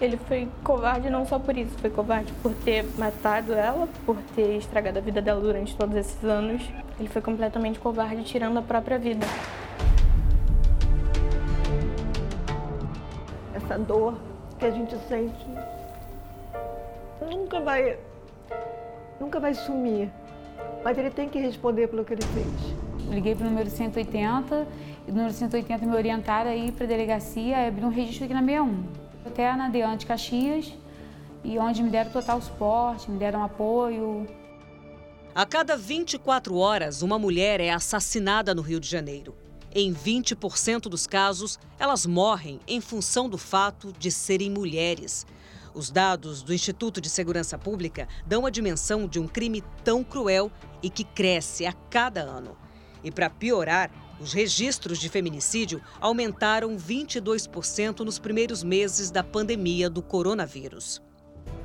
Ele 0.00 0.16
foi 0.16 0.48
covarde 0.62 1.10
não 1.10 1.26
só 1.26 1.40
por 1.40 1.56
isso, 1.56 1.76
foi 1.78 1.90
covarde 1.90 2.32
por 2.40 2.54
ter 2.54 2.84
matado 2.96 3.52
ela, 3.52 3.88
por 4.06 4.16
ter 4.36 4.56
estragado 4.56 4.98
a 4.98 5.02
vida 5.02 5.20
dela 5.20 5.40
durante 5.40 5.76
todos 5.76 5.96
esses 5.96 6.24
anos. 6.24 6.62
Ele 7.00 7.08
foi 7.08 7.20
completamente 7.20 7.80
covarde, 7.80 8.22
tirando 8.22 8.58
a 8.58 8.62
própria 8.62 8.96
vida. 8.96 9.26
Essa 13.54 13.76
dor 13.76 14.14
que 14.58 14.66
a 14.66 14.70
gente 14.70 14.96
sente 15.08 15.46
nunca 17.20 17.60
vai 17.60 17.98
nunca 19.20 19.40
vai 19.40 19.54
sumir. 19.54 20.10
Mas 20.84 20.96
ele 20.96 21.10
tem 21.10 21.28
que 21.28 21.40
responder 21.40 21.88
pelo 21.88 22.04
que 22.04 22.14
ele 22.14 22.22
fez. 22.22 23.10
Liguei 23.10 23.34
para 23.34 23.46
o 23.46 23.50
número 23.50 23.68
180 23.68 24.66
e 25.06 25.10
o 25.10 25.14
número 25.14 25.32
180 25.32 25.86
me 25.86 25.96
orientaram 25.96 26.50
a 26.50 26.54
ir 26.54 26.72
para 26.72 26.84
a 26.84 26.88
delegacia 26.88 27.64
e 27.64 27.66
abrir 27.66 27.84
um 27.84 27.90
registro 27.90 28.26
aqui 28.26 28.34
na 28.34 28.40
61. 28.40 28.97
Até 29.28 29.54
na 29.54 29.68
Deante 29.68 30.06
Caxias, 30.06 30.72
e 31.44 31.58
onde 31.58 31.82
me 31.82 31.90
deram 31.90 32.10
total 32.10 32.40
suporte, 32.40 33.10
me 33.10 33.18
deram 33.18 33.44
apoio. 33.44 34.26
A 35.34 35.44
cada 35.44 35.76
24 35.76 36.56
horas, 36.56 37.02
uma 37.02 37.18
mulher 37.18 37.60
é 37.60 37.70
assassinada 37.70 38.54
no 38.54 38.62
Rio 38.62 38.80
de 38.80 38.88
Janeiro. 38.88 39.36
Em 39.72 39.92
20% 39.92 40.84
dos 40.88 41.06
casos, 41.06 41.58
elas 41.78 42.06
morrem 42.06 42.58
em 42.66 42.80
função 42.80 43.28
do 43.28 43.36
fato 43.36 43.92
de 43.98 44.10
serem 44.10 44.50
mulheres. 44.50 45.26
Os 45.74 45.90
dados 45.90 46.42
do 46.42 46.54
Instituto 46.54 46.98
de 46.98 47.10
Segurança 47.10 47.58
Pública 47.58 48.08
dão 48.26 48.46
a 48.46 48.50
dimensão 48.50 49.06
de 49.06 49.20
um 49.20 49.28
crime 49.28 49.62
tão 49.84 50.02
cruel 50.02 50.50
e 50.82 50.88
que 50.88 51.04
cresce 51.04 51.66
a 51.66 51.72
cada 51.90 52.22
ano. 52.22 52.56
E 53.04 53.10
para 53.10 53.28
piorar, 53.28 53.90
os 54.20 54.32
registros 54.32 54.98
de 54.98 55.08
feminicídio 55.08 55.80
aumentaram 56.00 56.76
22% 56.76 58.00
nos 58.00 58.18
primeiros 58.18 58.62
meses 58.62 59.10
da 59.10 59.22
pandemia 59.22 59.88
do 59.88 60.02
coronavírus. 60.02 61.00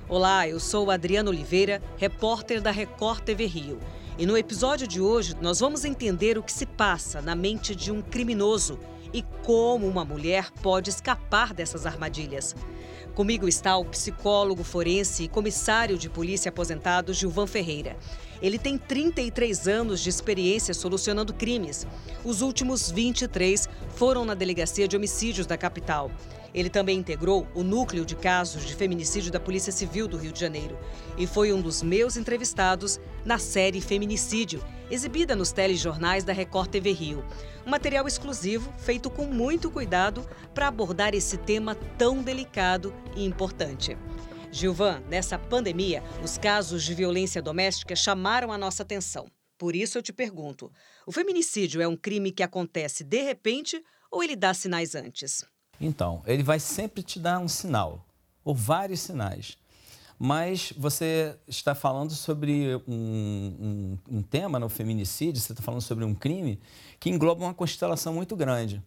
Olá, 0.07 0.47
eu 0.47 0.59
sou 0.59 0.91
Adriana 0.91 1.29
Oliveira, 1.29 1.81
repórter 1.97 2.61
da 2.61 2.71
Record 2.71 3.21
TV 3.21 3.45
Rio. 3.45 3.79
E 4.17 4.25
no 4.25 4.37
episódio 4.37 4.87
de 4.87 5.01
hoje 5.01 5.35
nós 5.41 5.59
vamos 5.59 5.83
entender 5.83 6.37
o 6.37 6.43
que 6.43 6.51
se 6.51 6.65
passa 6.65 7.21
na 7.21 7.35
mente 7.35 7.75
de 7.75 7.91
um 7.91 8.01
criminoso 8.01 8.79
e 9.11 9.23
como 9.43 9.87
uma 9.87 10.05
mulher 10.05 10.51
pode 10.61 10.89
escapar 10.89 11.53
dessas 11.53 11.85
armadilhas. 11.85 12.55
Comigo 13.15 13.47
está 13.47 13.77
o 13.77 13.85
psicólogo 13.85 14.63
forense 14.63 15.23
e 15.23 15.27
comissário 15.27 15.99
de 15.99 16.09
polícia 16.09 16.49
aposentado 16.49 17.13
Gilvan 17.13 17.45
Ferreira. 17.45 17.95
Ele 18.41 18.57
tem 18.57 18.75
33 18.75 19.67
anos 19.67 20.01
de 20.01 20.09
experiência 20.09 20.73
solucionando 20.73 21.31
crimes. 21.31 21.85
Os 22.25 22.41
últimos 22.41 22.89
23 22.89 23.69
foram 23.95 24.25
na 24.25 24.33
Delegacia 24.33 24.87
de 24.87 24.97
Homicídios 24.97 25.45
da 25.45 25.55
capital. 25.55 26.09
Ele 26.53 26.69
também 26.69 26.99
integrou 26.99 27.47
o 27.55 27.63
núcleo 27.63 28.05
de 28.05 28.15
casos 28.15 28.65
de 28.65 28.75
feminicídio 28.75 29.31
da 29.31 29.39
Polícia 29.39 29.71
Civil 29.71 30.07
do 30.07 30.17
Rio 30.17 30.31
de 30.31 30.39
Janeiro 30.39 30.77
e 31.17 31.25
foi 31.25 31.51
um 31.51 31.61
dos 31.61 31.81
meus 31.81 32.15
entrevistados 32.15 32.99
na 33.25 33.39
série 33.39 33.81
Feminicídio, 33.81 34.63
exibida 34.91 35.35
nos 35.35 35.51
telejornais 35.51 36.23
da 36.23 36.31
Record 36.31 36.69
TV 36.69 36.91
Rio. 36.91 37.25
Um 37.65 37.71
material 37.71 38.07
exclusivo 38.07 38.71
feito 38.77 39.09
com 39.09 39.25
muito 39.25 39.71
cuidado 39.71 40.27
para 40.53 40.67
abordar 40.67 41.15
esse 41.15 41.37
tema 41.37 41.73
tão 41.97 42.21
delicado 42.21 42.93
e 43.15 43.25
importante. 43.25 43.97
Gilvan, 44.51 45.01
nessa 45.09 45.39
pandemia, 45.39 46.03
os 46.23 46.37
casos 46.37 46.83
de 46.83 46.93
violência 46.93 47.41
doméstica 47.41 47.95
chamaram 47.95 48.51
a 48.51 48.57
nossa 48.57 48.83
atenção. 48.83 49.27
Por 49.57 49.75
isso 49.75 49.97
eu 49.97 50.03
te 50.03 50.13
pergunto: 50.13 50.71
o 51.07 51.11
feminicídio 51.11 51.81
é 51.81 51.87
um 51.87 51.97
crime 51.97 52.31
que 52.31 52.43
acontece 52.43 53.03
de 53.03 53.21
repente 53.23 53.83
ou 54.11 54.23
ele 54.23 54.35
dá 54.35 54.53
sinais 54.53 54.93
antes? 54.93 55.43
Então, 55.79 56.21
ele 56.25 56.43
vai 56.43 56.59
sempre 56.59 57.03
te 57.03 57.19
dar 57.19 57.39
um 57.39 57.47
sinal, 57.47 58.05
ou 58.43 58.53
vários 58.53 59.01
sinais. 59.01 59.57
Mas 60.17 60.71
você 60.77 61.35
está 61.47 61.75
falando 61.75 62.11
sobre 62.11 62.81
um, 62.87 63.97
um, 64.09 64.17
um 64.17 64.21
tema 64.21 64.59
no 64.59 64.69
feminicídio, 64.69 65.41
você 65.41 65.51
está 65.51 65.61
falando 65.61 65.81
sobre 65.81 66.05
um 66.05 66.15
crime 66.15 66.59
que 66.99 67.09
engloba 67.09 67.43
uma 67.43 67.53
constelação 67.53 68.13
muito 68.13 68.35
grande. 68.35 68.81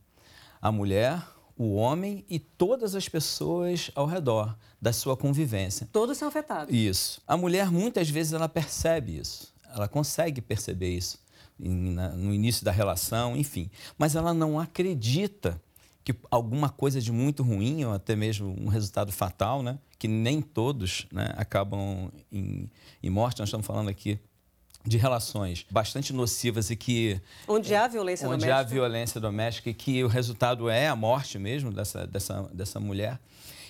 A 0.62 0.72
mulher, 0.72 1.22
o 1.59 1.75
homem 1.75 2.25
e 2.28 2.38
todas 2.38 2.94
as 2.94 3.09
pessoas 3.09 3.91
ao 3.94 4.06
redor 4.06 4.56
da 4.81 4.93
sua 4.93 5.16
convivência. 5.16 5.88
Todos 5.93 6.16
são 6.16 6.28
afetados. 6.28 6.75
Isso. 6.75 7.21
A 7.27 7.37
mulher, 7.37 7.71
muitas 7.71 8.09
vezes, 8.09 8.32
ela 8.32 8.49
percebe 8.49 9.19
isso. 9.19 9.53
Ela 9.75 9.88
consegue 9.88 10.41
perceber 10.41 10.97
isso 10.97 11.19
no 11.59 12.34
início 12.34 12.65
da 12.65 12.71
relação, 12.71 13.37
enfim. 13.37 13.71
Mas 13.97 14.15
ela 14.15 14.34
não 14.34 14.61
acredita 14.61 15.61
que 16.06 16.15
alguma 16.31 16.69
coisa 16.69 17.00
de 17.00 17.11
muito 17.11 17.43
ruim 17.43 17.84
ou 17.84 17.93
até 17.93 18.15
mesmo 18.15 18.55
um 18.56 18.69
resultado 18.69 19.11
fatal, 19.11 19.61
né? 19.61 19.77
que 19.99 20.06
nem 20.06 20.41
todos 20.41 21.05
né, 21.11 21.34
acabam 21.37 22.12
em, 22.31 22.71
em 23.03 23.11
morte. 23.11 23.41
Nós 23.41 23.49
estamos 23.49 23.67
falando 23.67 23.89
aqui 23.89 24.17
de 24.84 24.99
relações 24.99 25.67
bastante 25.69 26.12
nocivas 26.12 26.71
e 26.71 26.77
que 26.77 27.21
onde 27.49 27.75
há 27.75 27.89
violência 27.89 28.28
onde 28.28 28.47
doméstica 28.47 28.56
há 28.56 28.62
violência 28.62 29.21
doméstica 29.21 29.69
e 29.71 29.75
que 29.75 30.05
o 30.05 30.06
resultado 30.06 30.71
é 30.71 30.87
a 30.87 30.94
morte 30.94 31.41
mesmo 31.41 31.72
dessa 31.72 32.06
dessa, 32.06 32.43
dessa 32.55 32.78
mulher 32.78 33.19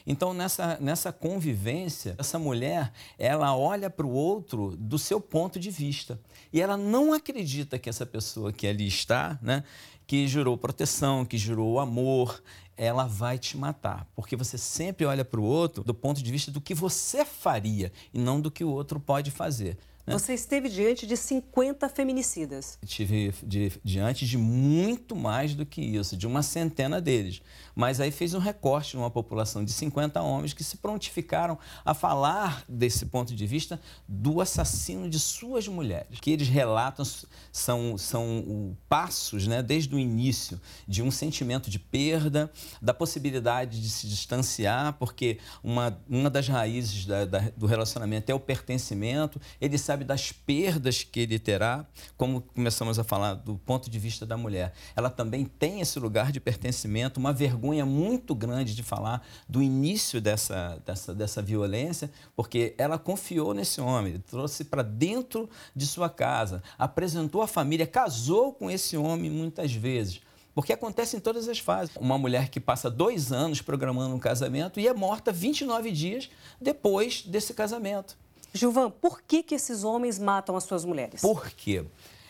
então 0.06 0.34
nessa 0.34 0.76
nessa 0.78 1.10
convivência 1.10 2.14
essa 2.18 2.38
mulher 2.38 2.92
ela 3.18 3.56
olha 3.56 3.88
para 3.88 4.04
o 4.04 4.12
outro 4.12 4.76
do 4.76 4.98
seu 4.98 5.18
ponto 5.18 5.58
de 5.58 5.70
vista 5.70 6.20
e 6.52 6.60
ela 6.60 6.76
não 6.76 7.14
acredita 7.14 7.78
que 7.78 7.88
essa 7.88 8.04
pessoa 8.04 8.52
que 8.52 8.66
ali 8.66 8.86
está 8.86 9.38
né 9.40 9.64
que 10.06 10.28
jurou 10.28 10.56
proteção, 10.56 11.24
que 11.24 11.36
jurou 11.36 11.80
amor, 11.80 12.42
ela 12.76 13.06
vai 13.06 13.38
te 13.38 13.56
matar. 13.56 14.06
Porque 14.14 14.36
você 14.36 14.56
sempre 14.56 15.04
olha 15.04 15.24
para 15.24 15.40
o 15.40 15.44
outro 15.44 15.82
do 15.82 15.94
ponto 15.94 16.22
de 16.22 16.30
vista 16.30 16.50
do 16.50 16.60
que 16.60 16.74
você 16.74 17.24
faria 17.24 17.92
e 18.12 18.18
não 18.18 18.40
do 18.40 18.50
que 18.50 18.62
o 18.62 18.68
outro 18.68 19.00
pode 19.00 19.30
fazer. 19.30 19.76
Né? 20.06 20.12
Você 20.12 20.34
esteve 20.34 20.68
diante 20.68 21.06
de 21.06 21.16
50 21.16 21.88
feminicidas. 21.88 22.78
Estive 22.82 23.34
de, 23.42 23.72
diante 23.82 24.24
de 24.24 24.38
muito 24.38 25.16
mais 25.16 25.54
do 25.54 25.66
que 25.66 25.80
isso, 25.80 26.16
de 26.16 26.26
uma 26.26 26.42
centena 26.42 27.00
deles. 27.00 27.42
Mas 27.74 28.00
aí 28.00 28.10
fez 28.10 28.32
um 28.32 28.38
recorte 28.38 28.96
numa 28.96 29.10
população 29.10 29.64
de 29.64 29.72
50 29.72 30.22
homens 30.22 30.52
que 30.52 30.62
se 30.62 30.76
prontificaram 30.76 31.58
a 31.84 31.92
falar 31.92 32.64
desse 32.68 33.06
ponto 33.06 33.34
de 33.34 33.46
vista 33.46 33.80
do 34.06 34.40
assassino 34.40 35.10
de 35.10 35.18
suas 35.18 35.66
mulheres. 35.66 36.20
Que 36.20 36.30
eles 36.30 36.48
relatam 36.48 37.04
são, 37.52 37.98
são 37.98 38.76
passos, 38.88 39.46
né, 39.46 39.62
desde 39.62 39.94
o 39.94 39.98
início, 39.98 40.60
de 40.86 41.02
um 41.02 41.10
sentimento 41.10 41.68
de 41.68 41.78
perda, 41.78 42.50
da 42.80 42.94
possibilidade 42.94 43.80
de 43.80 43.90
se 43.90 44.06
distanciar, 44.06 44.92
porque 44.94 45.38
uma, 45.62 46.00
uma 46.08 46.30
das 46.30 46.48
raízes 46.48 47.06
da, 47.06 47.24
da, 47.24 47.40
do 47.56 47.66
relacionamento 47.66 48.30
é 48.30 48.34
o 48.34 48.40
pertencimento. 48.40 49.40
Ele 49.60 49.76
sabe 49.76 49.95
sabe 49.96 50.04
das 50.04 50.30
perdas 50.30 51.02
que 51.02 51.20
ele 51.20 51.38
terá, 51.38 51.86
como 52.18 52.42
começamos 52.42 52.98
a 52.98 53.04
falar 53.04 53.32
do 53.32 53.56
ponto 53.56 53.88
de 53.88 53.98
vista 53.98 54.26
da 54.26 54.36
mulher. 54.36 54.74
Ela 54.94 55.08
também 55.08 55.46
tem 55.46 55.80
esse 55.80 55.98
lugar 55.98 56.30
de 56.30 56.38
pertencimento, 56.38 57.18
uma 57.18 57.32
vergonha 57.32 57.86
muito 57.86 58.34
grande 58.34 58.74
de 58.74 58.82
falar 58.82 59.26
do 59.48 59.62
início 59.62 60.20
dessa, 60.20 60.82
dessa, 60.84 61.14
dessa 61.14 61.40
violência, 61.40 62.10
porque 62.34 62.74
ela 62.76 62.98
confiou 62.98 63.54
nesse 63.54 63.80
homem, 63.80 64.22
trouxe 64.28 64.64
para 64.64 64.82
dentro 64.82 65.48
de 65.74 65.86
sua 65.86 66.10
casa, 66.10 66.62
apresentou 66.78 67.40
a 67.40 67.46
família, 67.46 67.86
casou 67.86 68.52
com 68.52 68.70
esse 68.70 68.98
homem 68.98 69.30
muitas 69.30 69.72
vezes. 69.72 70.20
Porque 70.54 70.74
acontece 70.74 71.16
em 71.16 71.20
todas 71.20 71.48
as 71.48 71.58
fases. 71.58 71.94
Uma 71.96 72.18
mulher 72.18 72.48
que 72.50 72.60
passa 72.60 72.90
dois 72.90 73.32
anos 73.32 73.62
programando 73.62 74.14
um 74.14 74.18
casamento 74.18 74.78
e 74.78 74.88
é 74.88 74.92
morta 74.92 75.32
29 75.32 75.90
dias 75.90 76.30
depois 76.60 77.22
desse 77.22 77.54
casamento. 77.54 78.16
Gilvan, 78.56 78.90
por 78.90 79.22
que, 79.22 79.42
que 79.42 79.54
esses 79.54 79.84
homens 79.84 80.18
matam 80.18 80.56
as 80.56 80.64
suas 80.64 80.84
mulheres? 80.84 81.20
Por 81.20 81.50
quê? 81.50 81.84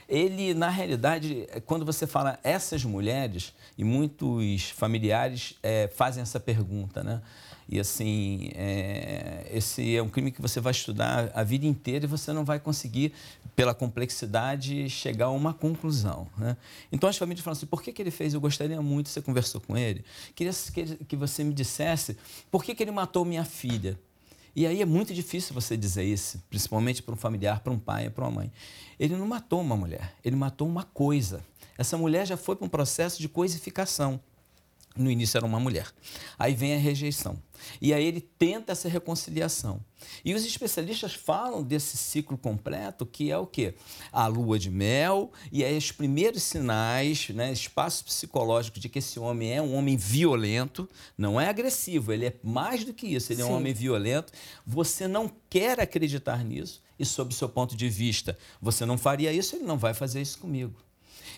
Ele, 0.08 0.54
na 0.54 0.68
realidade, 0.68 1.48
quando 1.66 1.84
você 1.84 2.06
fala 2.06 2.38
essas 2.44 2.84
mulheres, 2.84 3.52
e 3.76 3.82
muitos 3.82 4.70
familiares 4.70 5.54
é, 5.62 5.88
fazem 5.88 6.22
essa 6.22 6.38
pergunta, 6.38 7.02
né? 7.02 7.20
E 7.68 7.80
assim, 7.80 8.50
é, 8.54 9.44
esse 9.52 9.96
é 9.96 10.00
um 10.00 10.08
crime 10.08 10.30
que 10.30 10.40
você 10.40 10.60
vai 10.60 10.70
estudar 10.70 11.32
a 11.34 11.42
vida 11.42 11.66
inteira 11.66 12.04
e 12.04 12.08
você 12.08 12.32
não 12.32 12.44
vai 12.44 12.60
conseguir, 12.60 13.12
pela 13.56 13.74
complexidade, 13.74 14.88
chegar 14.88 15.26
a 15.26 15.30
uma 15.30 15.52
conclusão. 15.52 16.28
Né? 16.38 16.56
Então 16.92 17.08
as 17.08 17.16
famílias 17.16 17.44
falam 17.44 17.56
assim: 17.56 17.66
por 17.66 17.82
que, 17.82 17.92
que 17.92 18.00
ele 18.00 18.12
fez? 18.12 18.34
Eu 18.34 18.40
gostaria 18.40 18.80
muito, 18.80 19.08
você 19.08 19.20
conversou 19.20 19.60
com 19.60 19.76
ele. 19.76 20.04
Queria 20.34 20.52
que, 20.72 21.04
que 21.04 21.16
você 21.16 21.42
me 21.42 21.52
dissesse 21.52 22.16
por 22.52 22.62
que, 22.62 22.74
que 22.74 22.84
ele 22.84 22.92
matou 22.92 23.24
minha 23.24 23.44
filha. 23.44 23.98
E 24.56 24.66
aí 24.66 24.80
é 24.80 24.86
muito 24.86 25.12
difícil 25.12 25.52
você 25.52 25.76
dizer 25.76 26.04
isso, 26.04 26.42
principalmente 26.48 27.02
para 27.02 27.12
um 27.12 27.16
familiar, 27.16 27.60
para 27.60 27.70
um 27.70 27.78
pai, 27.78 28.08
para 28.08 28.24
uma 28.24 28.30
mãe. 28.30 28.52
Ele 28.98 29.14
não 29.14 29.26
matou 29.26 29.60
uma 29.60 29.76
mulher, 29.76 30.14
ele 30.24 30.34
matou 30.34 30.66
uma 30.66 30.82
coisa. 30.82 31.44
Essa 31.76 31.98
mulher 31.98 32.26
já 32.26 32.38
foi 32.38 32.56
para 32.56 32.64
um 32.64 32.68
processo 32.70 33.20
de 33.20 33.28
coisificação. 33.28 34.18
No 34.96 35.10
início 35.10 35.36
era 35.36 35.46
uma 35.46 35.60
mulher. 35.60 35.86
Aí 36.38 36.54
vem 36.54 36.74
a 36.74 36.78
rejeição. 36.78 37.40
E 37.80 37.92
aí 37.92 38.04
ele 38.04 38.20
tenta 38.20 38.72
essa 38.72 38.88
reconciliação. 38.88 39.80
E 40.24 40.34
os 40.34 40.44
especialistas 40.44 41.14
falam 41.14 41.62
desse 41.62 41.96
ciclo 41.96 42.36
completo, 42.36 43.04
que 43.04 43.30
é 43.30 43.38
o 43.38 43.46
quê? 43.46 43.74
A 44.12 44.26
lua 44.26 44.58
de 44.58 44.70
mel 44.70 45.32
e 45.50 45.64
aí 45.64 45.76
os 45.76 45.90
primeiros 45.90 46.42
sinais, 46.42 47.28
né, 47.30 47.52
espaço 47.52 48.04
psicológico 48.04 48.78
de 48.78 48.88
que 48.88 48.98
esse 48.98 49.18
homem 49.18 49.54
é 49.54 49.62
um 49.62 49.74
homem 49.74 49.96
violento, 49.96 50.88
não 51.16 51.40
é 51.40 51.48
agressivo, 51.48 52.12
ele 52.12 52.26
é 52.26 52.34
mais 52.42 52.84
do 52.84 52.92
que 52.92 53.06
isso, 53.06 53.32
ele 53.32 53.42
Sim. 53.42 53.48
é 53.48 53.52
um 53.52 53.56
homem 53.56 53.72
violento. 53.72 54.32
Você 54.66 55.08
não 55.08 55.30
quer 55.48 55.80
acreditar 55.80 56.44
nisso 56.44 56.82
e 56.98 57.04
sob 57.04 57.32
o 57.32 57.36
seu 57.36 57.48
ponto 57.48 57.76
de 57.76 57.88
vista, 57.88 58.38
você 58.60 58.86
não 58.86 58.96
faria 58.96 59.32
isso, 59.32 59.56
ele 59.56 59.64
não 59.64 59.78
vai 59.78 59.92
fazer 59.92 60.20
isso 60.20 60.38
comigo. 60.38 60.85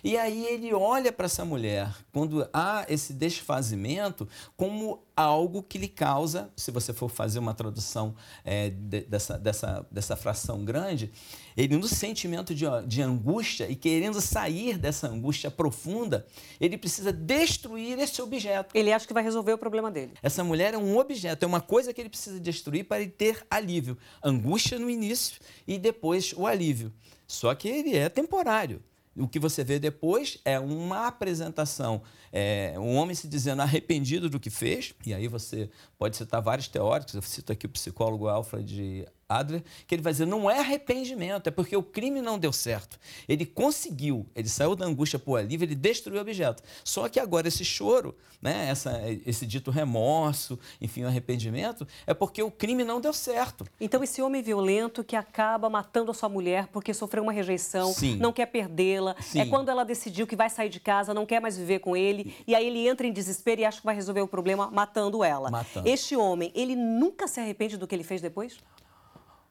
E 0.03 0.17
aí 0.17 0.47
ele 0.47 0.73
olha 0.73 1.12
para 1.12 1.27
essa 1.27 1.45
mulher, 1.45 1.95
quando 2.12 2.49
há 2.53 2.85
esse 2.89 3.12
desfazimento, 3.12 4.29
como 4.56 5.03
algo 5.17 5.65
que 5.65 5.79
lhe 5.79 5.89
causa, 5.89 6.49
se 6.56 6.71
você 6.71 6.93
for 6.93 7.09
fazer 7.09 7.41
uma 7.41 7.53
tradução 7.53 8.15
é, 8.45 8.71
de, 8.71 9.00
dessa, 9.00 9.37
dessa, 9.37 9.87
dessa 9.91 10.17
fração 10.17 10.65
grande, 10.65 11.11
ele 11.56 11.77
no 11.77 11.89
sentimento 11.89 12.55
de, 12.55 12.65
de 12.87 13.03
angústia 13.03 13.69
e 13.69 13.75
querendo 13.75 14.21
sair 14.21 14.79
dessa 14.79 15.09
angústia 15.09 15.50
profunda, 15.50 16.25
ele 16.61 16.79
precisa 16.79 17.12
destruir 17.12 17.99
esse 17.99 18.23
objeto. 18.23 18.77
Ele 18.77 18.93
acha 18.93 19.09
que 19.09 19.12
vai 19.12 19.25
resolver 19.25 19.53
o 19.53 19.59
problema 19.59 19.91
dele. 19.91 20.12
Essa 20.23 20.44
mulher 20.44 20.75
é 20.75 20.79
um 20.79 20.97
objeto, 20.97 21.43
é 21.43 21.47
uma 21.47 21.61
coisa 21.61 21.93
que 21.93 22.01
ele 22.01 22.09
precisa 22.09 22.39
destruir 22.39 22.85
para 22.85 23.01
ele 23.01 23.11
ter 23.11 23.44
alívio. 23.51 23.99
Angústia 24.23 24.79
no 24.79 24.89
início 24.89 25.41
e 25.67 25.79
depois 25.79 26.33
o 26.37 26.47
alívio. 26.47 26.93
Só 27.27 27.53
que 27.56 27.69
ele 27.69 27.97
é 27.97 28.09
temporário. 28.09 28.81
O 29.19 29.29
que 29.29 29.38
você 29.38 29.65
vê 29.65 29.79
depois 29.79 30.38
é 30.44 30.59
uma 30.59 31.06
apresentação, 31.06 32.03
é, 32.32 32.75
um 32.79 32.97
homem 32.97 33.15
se 33.15 33.26
dizendo 33.26 33.62
arrependido 33.62 34.31
do 34.31 34.38
que 34.38 34.50
fez, 34.50 34.94
e 35.05 35.12
aí 35.12 35.26
você 35.29 35.69
pode 35.99 36.17
citar 36.17 36.41
vários 36.41 36.69
teóricos, 36.69 37.15
eu 37.15 37.23
cito 37.23 37.53
aqui 37.53 37.67
o 37.67 37.70
psicólogo 37.70 38.29
Alfred 38.29 39.06
Adler, 39.29 39.63
que 39.87 39.95
ele 39.95 40.01
vai 40.01 40.13
dizer, 40.13 40.27
não 40.27 40.51
é 40.51 40.59
arrependimento, 40.59 41.49
é 41.49 41.51
porque 41.51 41.77
o 41.77 41.83
crime 41.83 42.23
não 42.23 42.39
deu 42.39 42.51
certo. 42.51 42.99
Ele 43.29 43.45
conseguiu, 43.45 44.27
ele 44.35 44.49
saiu 44.49 44.75
da 44.75 44.87
angústia 44.87 45.19
por 45.19 45.37
alívio, 45.37 45.67
ele 45.67 45.75
destruiu 45.75 46.19
o 46.19 46.23
objeto. 46.23 46.63
Só 46.83 47.09
que 47.11 47.21
agora 47.21 47.47
esse 47.47 47.63
choro, 47.63 48.17
né, 48.41 48.69
essa, 48.71 49.03
esse 49.27 49.45
dito 49.45 49.71
remorso, 49.71 50.59
enfim, 50.81 51.05
o 51.05 51.09
arrependimento, 51.09 51.87
é 52.07 52.15
porque 52.15 52.43
o 52.43 52.51
crime 52.51 52.85
não 52.85 53.03
deu 53.03 53.13
certo. 53.13 53.67
Então 53.79 54.03
esse 54.03 54.23
homem 54.23 54.43
violento 54.43 55.05
que 55.05 55.15
acaba 55.15 55.69
matando 55.69 56.11
a 56.11 56.15
sua 56.15 56.31
mulher 56.31 56.69
porque 56.69 56.95
sofreu 56.95 57.23
uma 57.23 57.33
rejeição, 57.33 57.93
Sim. 57.93 58.17
não 58.17 58.33
quer 58.33 58.47
perdê-la, 58.47 59.15
é 59.35 59.45
quando 59.45 59.69
ela 59.69 59.85
decidiu 59.85 60.27
que 60.27 60.37
vai 60.37 60.49
sair 60.49 60.71
de 60.71 60.81
casa, 60.81 61.13
não 61.13 61.27
quer 61.27 61.39
mais 61.41 61.59
viver 61.59 61.81
com 61.81 61.95
ele, 61.95 62.35
e 62.47 62.55
aí 62.55 62.67
ele 62.67 62.89
entra 62.89 63.07
em 63.07 63.13
desespero 63.13 63.61
e 63.61 63.65
acha 63.67 63.79
que 63.79 63.85
vai 63.85 63.95
resolver 63.95 64.23
o 64.23 64.29
problema 64.29 64.71
matando 64.71 65.23
ela. 65.23 65.51
Matando. 65.51 65.87
Este 65.87 66.17
homem, 66.17 66.51
ele 66.55 66.75
nunca 66.75 67.29
se 67.29 67.41
arrepende 67.41 67.77
do 67.77 67.87
que 67.87 67.95
ele 67.95 68.05
fez 68.05 68.23
depois? 68.23 68.57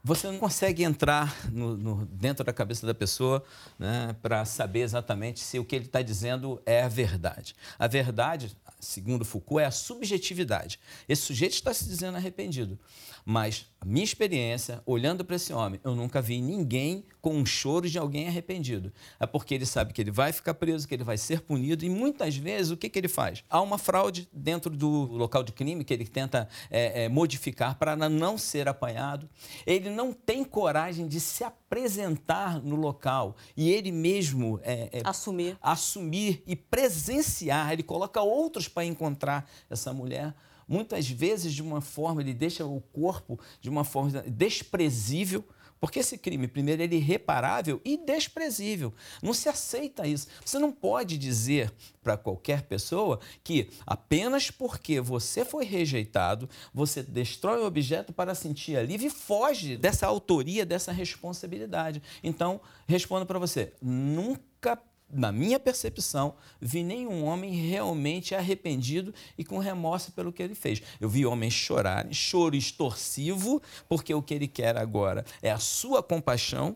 Você 0.08 0.28
não 0.28 0.38
consegue 0.38 0.84
entrar 0.84 1.36
no, 1.52 1.76
no, 1.76 2.06
dentro 2.06 2.42
da 2.42 2.54
cabeça 2.54 2.88
da 2.88 2.94
pessoa 2.94 3.44
né, 3.78 4.16
para 4.22 4.46
saber 4.46 4.80
exatamente 4.80 5.42
se 5.42 5.60
o 5.60 5.66
que 5.66 5.76
ele 5.76 5.84
está 5.84 6.02
dizendo 6.02 6.62
é 6.66 6.82
a 6.82 6.88
verdade. 6.88 7.54
A 7.78 7.88
verdade, 7.88 8.56
segundo 8.80 9.26
Foucault, 9.26 9.62
é 9.62 9.66
a 9.66 9.72
subjetividade. 9.72 10.80
Esse 11.10 11.24
sujeito 11.24 11.56
está 11.56 11.74
se 11.74 11.84
dizendo 11.84 12.16
arrependido. 12.16 12.80
Mas 13.26 13.66
a 13.80 13.86
minha 13.86 14.04
experiência, 14.04 14.82
olhando 14.86 15.24
para 15.24 15.36
esse 15.36 15.54
homem, 15.54 15.80
eu 15.84 15.96
nunca 15.96 16.22
vi 16.22 16.42
ninguém 16.42 17.06
com 17.22 17.36
um 17.36 17.46
choro 17.46 17.88
de 17.88 17.98
alguém 18.00 18.28
arrependido. 18.28 18.92
É 19.20 19.26
porque 19.28 19.54
ele 19.54 19.66
sabe 19.66 19.94
que 19.94 20.02
ele 20.02 20.10
vai 20.10 20.34
ficar 20.34 20.56
preso, 20.56 20.88
que 20.88 20.96
ele 20.96 21.04
vai 21.04 21.18
ser 21.18 21.42
punido 21.42 21.86
e 21.86 21.90
muitas 21.90 22.36
vezes 22.36 22.72
o 22.72 22.78
que, 22.78 22.90
que 22.90 22.98
ele 22.98 23.08
faz? 23.08 23.44
Há 23.50 23.62
uma 23.62 23.78
fraude 23.78 24.28
dentro 24.34 24.72
do 24.76 25.06
local 25.06 25.44
de 25.44 25.52
crime 25.52 25.84
que 25.84 25.94
ele 25.94 26.08
tenta 26.08 26.50
é, 26.72 27.04
é, 27.04 27.10
modificar 27.10 27.78
para 27.78 27.96
não 27.96 28.38
ser 28.38 28.68
apanhado. 28.68 29.30
Ele 29.66 29.90
não 29.90 30.12
tem 30.12 30.44
coragem 30.44 31.08
de 31.08 31.20
se 31.20 31.44
apresentar 31.44 32.60
no 32.62 32.76
local 32.76 33.36
e 33.56 33.72
ele 33.72 33.92
mesmo 33.92 34.60
é, 34.64 34.90
é 34.92 35.02
assumir. 35.04 35.58
assumir 35.62 36.44
e 36.48 36.56
presenciar. 36.56 37.74
Ele 37.74 37.84
coloca 37.84 38.22
outros 38.22 38.68
para 38.68 38.86
encontrar 38.86 39.48
essa 39.70 39.94
mulher 39.94 40.34
muitas 40.68 41.10
vezes 41.10 41.54
de 41.54 41.62
uma 41.62 41.82
forma, 41.82 42.22
ele 42.22 42.34
deixa 42.34 42.66
o 42.66 42.82
corpo 42.82 43.40
de 43.62 43.70
uma 43.70 43.84
forma 43.84 44.22
desprezível, 44.24 45.44
porque 45.80 46.00
esse 46.00 46.18
crime, 46.18 46.48
primeiro, 46.48 46.82
ele 46.82 46.96
é 46.96 46.98
irreparável 46.98 47.80
e 47.86 47.98
desprezível. 47.98 48.94
Não 49.22 49.34
se 49.34 49.48
aceita 49.48 50.08
isso. 50.08 50.28
Você 50.44 50.58
não 50.58 50.72
pode 50.72 51.18
dizer 51.18 51.72
para 52.02 52.18
qualquer 52.18 52.64
pessoa 52.64 53.20
que 53.44 53.70
apenas 53.86 54.50
porque 54.50 55.00
você 55.00 55.46
foi 55.46 55.66
rejeitado, 55.66 56.50
você 56.74 57.04
destrói 57.04 57.62
o 57.62 57.66
objeto 57.66 58.12
para 58.12 58.34
sentir 58.34 58.76
alívio 58.76 59.08
e 59.08 59.12
foge 59.12 59.78
dessa 59.78 60.08
autoria, 60.08 60.66
dessa 60.66 60.92
responsabilidade. 60.92 62.02
Então, 62.24 62.60
respondo 62.88 63.26
para 63.26 63.38
você: 63.38 63.74
nunca 63.82 64.82
na 65.10 65.32
minha 65.32 65.60
percepção, 65.60 66.36
vi 66.60 66.84
nenhum 66.84 67.24
homem 67.24 67.54
realmente 67.54 68.36
arrependido 68.36 69.14
e 69.38 69.44
com 69.44 69.58
remorso 69.58 70.12
pelo 70.12 70.34
que 70.34 70.44
ele 70.44 70.56
fez. 70.56 70.82
Eu 71.00 71.10
vi 71.10 71.26
homens 71.26 71.54
chorarem, 71.54 72.14
choro 72.14 72.56
extorsivo, 72.56 73.62
porque 73.88 74.14
o 74.14 74.22
que 74.22 74.34
ele 74.34 74.48
quer 74.48 74.78
agora 74.78 75.26
é 75.42 75.50
a 75.50 75.60
sua 75.60 76.04
compaixão, 76.04 76.76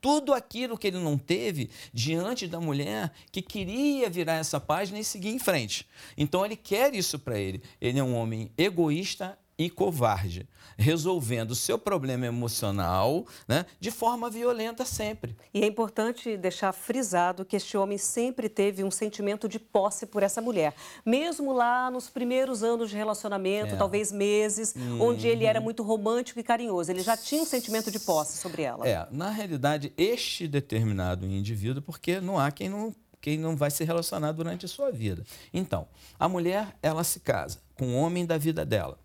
tudo 0.00 0.34
aquilo 0.34 0.76
que 0.76 0.88
ele 0.88 0.98
não 0.98 1.16
teve 1.16 1.70
diante 1.92 2.46
da 2.46 2.60
mulher 2.60 3.12
que 3.32 3.42
queria 3.42 4.10
virar 4.10 4.34
essa 4.34 4.60
página 4.60 4.98
e 4.98 5.04
seguir 5.04 5.30
em 5.30 5.38
frente. 5.38 5.86
Então 6.16 6.44
ele 6.44 6.56
quer 6.56 6.94
isso 6.94 7.18
para 7.18 7.38
ele. 7.38 7.62
Ele 7.80 7.98
é 7.98 8.04
um 8.04 8.14
homem 8.14 8.50
egoísta 8.56 9.38
e 9.58 9.70
covarde, 9.70 10.46
resolvendo 10.76 11.52
o 11.52 11.54
seu 11.54 11.78
problema 11.78 12.26
emocional 12.26 13.26
né, 13.48 13.64
de 13.80 13.90
forma 13.90 14.28
violenta 14.28 14.84
sempre. 14.84 15.34
E 15.54 15.62
é 15.62 15.66
importante 15.66 16.36
deixar 16.36 16.72
frisado 16.72 17.44
que 17.44 17.56
este 17.56 17.76
homem 17.76 17.96
sempre 17.96 18.50
teve 18.50 18.84
um 18.84 18.90
sentimento 18.90 19.48
de 19.48 19.58
posse 19.58 20.04
por 20.04 20.22
essa 20.22 20.42
mulher. 20.42 20.74
Mesmo 21.04 21.52
lá 21.52 21.90
nos 21.90 22.10
primeiros 22.10 22.62
anos 22.62 22.90
de 22.90 22.96
relacionamento, 22.96 23.74
é. 23.74 23.76
talvez 23.78 24.12
meses, 24.12 24.74
uhum. 24.76 25.00
onde 25.00 25.26
ele 25.26 25.46
era 25.46 25.60
muito 25.60 25.82
romântico 25.82 26.38
e 26.38 26.42
carinhoso, 26.42 26.90
ele 26.90 27.02
já 27.02 27.16
tinha 27.16 27.40
um 27.40 27.46
sentimento 27.46 27.90
de 27.90 27.98
posse 27.98 28.36
sobre 28.36 28.62
ela. 28.62 28.86
É, 28.86 29.06
na 29.10 29.30
realidade, 29.30 29.92
este 29.96 30.46
determinado 30.46 31.24
indivíduo, 31.26 31.80
porque 31.80 32.20
não 32.20 32.38
há 32.38 32.50
quem 32.50 32.68
não 32.68 32.94
quem 33.18 33.38
não 33.38 33.56
vai 33.56 33.72
se 33.72 33.82
relacionar 33.82 34.30
durante 34.30 34.66
a 34.66 34.68
sua 34.68 34.92
vida. 34.92 35.24
Então, 35.52 35.88
a 36.16 36.28
mulher, 36.28 36.76
ela 36.80 37.02
se 37.02 37.18
casa 37.18 37.58
com 37.74 37.86
o 37.86 37.96
homem 37.96 38.24
da 38.24 38.38
vida 38.38 38.64
dela 38.64 39.00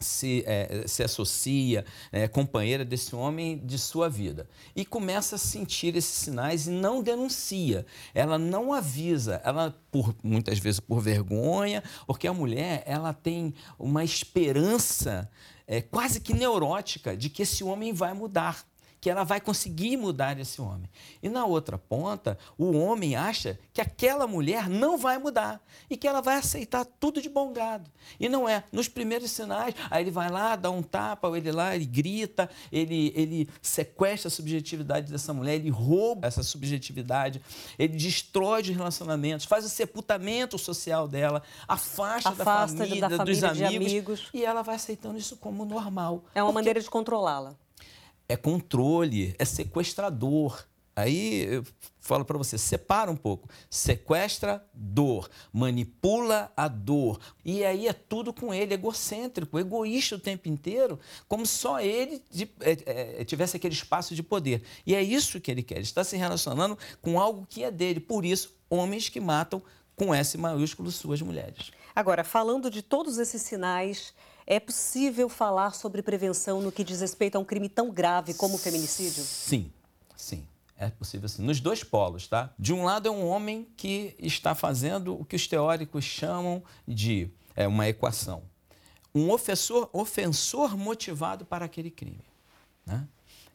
se, 0.00 0.42
é, 0.46 0.84
se 0.86 1.02
associa, 1.02 1.84
é 2.10 2.26
companheira 2.26 2.84
desse 2.84 3.14
homem 3.14 3.58
de 3.58 3.78
sua 3.78 4.08
vida. 4.08 4.48
E 4.74 4.84
começa 4.84 5.36
a 5.36 5.38
sentir 5.38 5.94
esses 5.94 6.14
sinais 6.14 6.66
e 6.66 6.70
não 6.70 7.02
denuncia. 7.02 7.84
Ela 8.14 8.38
não 8.38 8.72
avisa, 8.72 9.40
ela, 9.44 9.76
por, 9.90 10.14
muitas 10.22 10.58
vezes 10.58 10.80
por 10.80 11.00
vergonha, 11.00 11.82
porque 12.06 12.26
a 12.26 12.32
mulher 12.32 12.82
ela 12.86 13.12
tem 13.12 13.54
uma 13.78 14.02
esperança 14.02 15.30
é, 15.66 15.80
quase 15.80 16.20
que 16.20 16.34
neurótica 16.34 17.16
de 17.16 17.30
que 17.30 17.42
esse 17.42 17.62
homem 17.62 17.92
vai 17.92 18.12
mudar 18.12 18.66
que 19.00 19.08
ela 19.08 19.24
vai 19.24 19.40
conseguir 19.40 19.96
mudar 19.96 20.38
esse 20.38 20.60
homem. 20.60 20.88
E 21.22 21.28
na 21.28 21.46
outra 21.46 21.78
ponta, 21.78 22.38
o 22.58 22.76
homem 22.76 23.16
acha 23.16 23.58
que 23.72 23.80
aquela 23.80 24.26
mulher 24.26 24.68
não 24.68 24.98
vai 24.98 25.16
mudar 25.16 25.64
e 25.88 25.96
que 25.96 26.06
ela 26.06 26.20
vai 26.20 26.36
aceitar 26.36 26.84
tudo 26.84 27.22
de 27.22 27.28
bom 27.28 27.52
grado. 27.52 27.90
E 28.18 28.28
não 28.28 28.48
é. 28.48 28.62
Nos 28.70 28.88
primeiros 28.88 29.30
sinais, 29.30 29.74
aí 29.90 30.04
ele 30.04 30.10
vai 30.10 30.28
lá, 30.28 30.54
dá 30.54 30.70
um 30.70 30.82
tapa, 30.82 31.28
ou 31.28 31.36
ele 31.36 31.50
lá, 31.50 31.74
ele 31.74 31.86
grita, 31.86 32.50
ele, 32.70 33.12
ele 33.16 33.48
sequestra 33.62 34.28
a 34.28 34.30
subjetividade 34.30 35.10
dessa 35.10 35.32
mulher, 35.32 35.54
ele 35.54 35.70
rouba 35.70 36.28
essa 36.28 36.42
subjetividade, 36.42 37.40
ele 37.78 37.96
destrói 37.96 38.60
os 38.60 38.68
relacionamentos, 38.68 39.46
faz 39.46 39.64
o 39.64 39.68
sepultamento 39.68 40.58
social 40.58 41.08
dela, 41.08 41.42
afasta, 41.66 42.28
afasta 42.28 42.76
da, 42.76 42.84
família, 42.84 43.08
da 43.08 43.16
família, 43.16 43.34
dos 43.34 43.62
amigos, 43.62 43.86
amigos, 43.86 44.28
e 44.34 44.44
ela 44.44 44.62
vai 44.62 44.74
aceitando 44.74 45.16
isso 45.16 45.36
como 45.36 45.64
normal. 45.64 46.22
É 46.34 46.42
uma 46.42 46.52
maneira 46.52 46.80
de 46.80 46.90
controlá-la 46.90 47.56
é 48.30 48.36
controle, 48.36 49.34
é 49.38 49.44
sequestrador. 49.44 50.64
Aí 50.94 51.44
eu 51.46 51.64
falo 51.98 52.24
para 52.24 52.38
você, 52.38 52.56
separa 52.56 53.10
um 53.10 53.16
pouco. 53.16 53.48
Sequestra 53.68 54.64
dor, 54.72 55.28
manipula 55.52 56.52
a 56.56 56.68
dor. 56.68 57.18
E 57.44 57.64
aí 57.64 57.88
é 57.88 57.92
tudo 57.92 58.32
com 58.32 58.52
ele, 58.54 58.74
egocêntrico, 58.74 59.58
egoísta 59.58 60.16
o 60.16 60.18
tempo 60.18 60.48
inteiro, 60.48 60.98
como 61.26 61.44
só 61.44 61.80
ele 61.80 62.22
é, 62.60 63.20
é, 63.20 63.24
tivesse 63.24 63.56
aquele 63.56 63.74
espaço 63.74 64.14
de 64.14 64.22
poder. 64.22 64.62
E 64.86 64.94
é 64.94 65.02
isso 65.02 65.40
que 65.40 65.50
ele 65.50 65.62
quer. 65.62 65.76
Ele 65.76 65.84
está 65.84 66.04
se 66.04 66.16
relacionando 66.16 66.78
com 67.02 67.18
algo 67.18 67.46
que 67.48 67.64
é 67.64 67.70
dele. 67.70 67.98
Por 67.98 68.24
isso, 68.24 68.54
homens 68.68 69.08
que 69.08 69.20
matam 69.20 69.62
com 69.96 70.14
S 70.14 70.38
maiúsculo 70.38 70.90
suas 70.90 71.20
mulheres. 71.20 71.72
Agora, 71.94 72.22
falando 72.22 72.70
de 72.70 72.82
todos 72.82 73.18
esses 73.18 73.42
sinais 73.42 74.14
é 74.50 74.58
possível 74.58 75.28
falar 75.28 75.76
sobre 75.76 76.02
prevenção 76.02 76.60
no 76.60 76.72
que 76.72 76.82
diz 76.82 77.00
respeito 77.00 77.36
a 77.36 77.38
um 77.38 77.44
crime 77.44 77.68
tão 77.68 77.88
grave 77.88 78.34
como 78.34 78.56
o 78.56 78.58
feminicídio? 78.58 79.22
Sim, 79.22 79.70
sim. 80.16 80.44
É 80.76 80.90
possível 80.90 81.26
assim, 81.26 81.44
nos 81.44 81.60
dois 81.60 81.84
polos, 81.84 82.26
tá? 82.26 82.52
De 82.58 82.72
um 82.72 82.82
lado 82.82 83.06
é 83.06 83.10
um 83.12 83.24
homem 83.24 83.68
que 83.76 84.16
está 84.18 84.52
fazendo 84.52 85.14
o 85.14 85.24
que 85.24 85.36
os 85.36 85.46
teóricos 85.46 86.04
chamam 86.04 86.64
de 86.88 87.30
é, 87.54 87.68
uma 87.68 87.86
equação. 87.86 88.42
Um 89.14 89.30
ofensor, 89.30 89.88
ofensor 89.92 90.76
motivado 90.76 91.44
para 91.44 91.64
aquele 91.64 91.90
crime. 91.90 92.24
Né? 92.84 93.06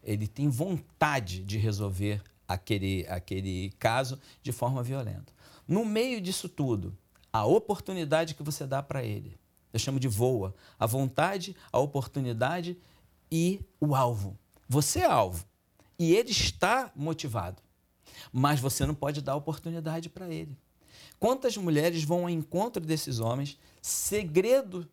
Ele 0.02 0.30
tem 0.30 0.48
vontade 0.48 1.44
de 1.44 1.58
resolver 1.58 2.22
aquele, 2.48 3.06
aquele 3.10 3.74
caso 3.80 4.18
de 4.42 4.54
forma 4.54 4.82
violenta. 4.82 5.34
No 5.68 5.84
meio 5.84 6.22
disso 6.22 6.48
tudo, 6.48 6.98
a 7.34 7.44
oportunidade 7.44 8.34
que 8.34 8.44
você 8.44 8.66
dá 8.66 8.82
para 8.82 9.04
ele. 9.04 9.38
Eu 9.76 9.80
chamo 9.80 10.00
de 10.00 10.08
voa. 10.08 10.56
A 10.80 10.86
vontade, 10.86 11.54
a 11.70 11.78
oportunidade 11.80 12.78
e 13.30 13.60
o 13.78 13.94
alvo. 13.94 14.40
Você 14.70 15.00
é 15.00 15.06
alvo 15.06 15.46
e 16.00 16.16
ele 16.16 16.32
está 16.32 16.94
motivado, 16.96 17.62
mas 18.32 18.62
você 18.62 18.86
não 18.86 18.96
pode 18.96 19.22
dar 19.22 19.36
oportunidade 19.36 20.08
para 20.08 20.34
ele. 20.34 20.58
Quantas 21.20 21.58
mulheres 21.58 22.06
vão 22.06 22.22
ao 22.22 22.30
encontro 22.30 22.82
desses 22.86 23.20
homens, 23.20 23.60
segredo 23.82 24.88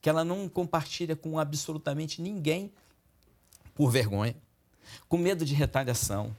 que 0.00 0.08
ela 0.08 0.24
não 0.24 0.48
compartilha 0.48 1.16
com 1.16 1.36
absolutamente 1.36 2.22
ninguém 2.22 2.72
por 3.74 3.90
vergonha, 3.90 4.36
com 5.08 5.18
medo 5.18 5.44
de 5.44 5.52
retaliação, 5.52 6.36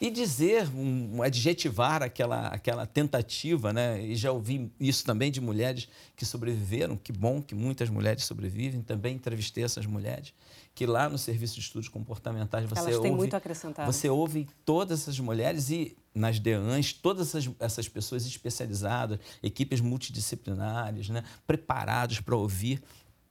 e 0.00 0.10
dizer, 0.10 0.68
um, 0.74 1.22
adjetivar 1.22 2.02
aquela, 2.02 2.48
aquela 2.48 2.86
tentativa, 2.86 3.72
né? 3.72 4.02
E 4.02 4.16
já 4.16 4.32
ouvi 4.32 4.70
isso 4.78 5.04
também 5.04 5.30
de 5.30 5.40
mulheres 5.40 5.88
que 6.16 6.24
sobreviveram. 6.24 6.96
Que 6.96 7.12
bom 7.12 7.40
que 7.40 7.54
muitas 7.54 7.88
mulheres 7.88 8.24
sobrevivem. 8.24 8.82
Também 8.82 9.14
entrevistei 9.14 9.64
essas 9.64 9.86
mulheres 9.86 10.32
que 10.74 10.86
lá 10.86 11.08
no 11.08 11.16
serviço 11.16 11.54
de 11.54 11.60
estudos 11.60 11.88
comportamentais 11.88 12.68
você 12.68 12.80
Elas 12.80 13.00
têm 13.00 13.10
ouve, 13.10 13.16
muito 13.16 13.34
a 13.34 13.36
acrescentar. 13.36 13.86
Você 13.86 14.08
ouve 14.08 14.48
todas 14.64 15.02
essas 15.02 15.20
mulheres 15.20 15.70
e 15.70 15.96
nas 16.12 16.40
DEANs, 16.40 16.92
todas 16.92 17.28
essas, 17.28 17.50
essas 17.60 17.88
pessoas 17.88 18.26
especializadas, 18.26 19.18
equipes 19.42 19.80
multidisciplinares, 19.80 21.08
né? 21.08 21.22
preparados 21.46 22.20
para 22.20 22.36
ouvir, 22.36 22.82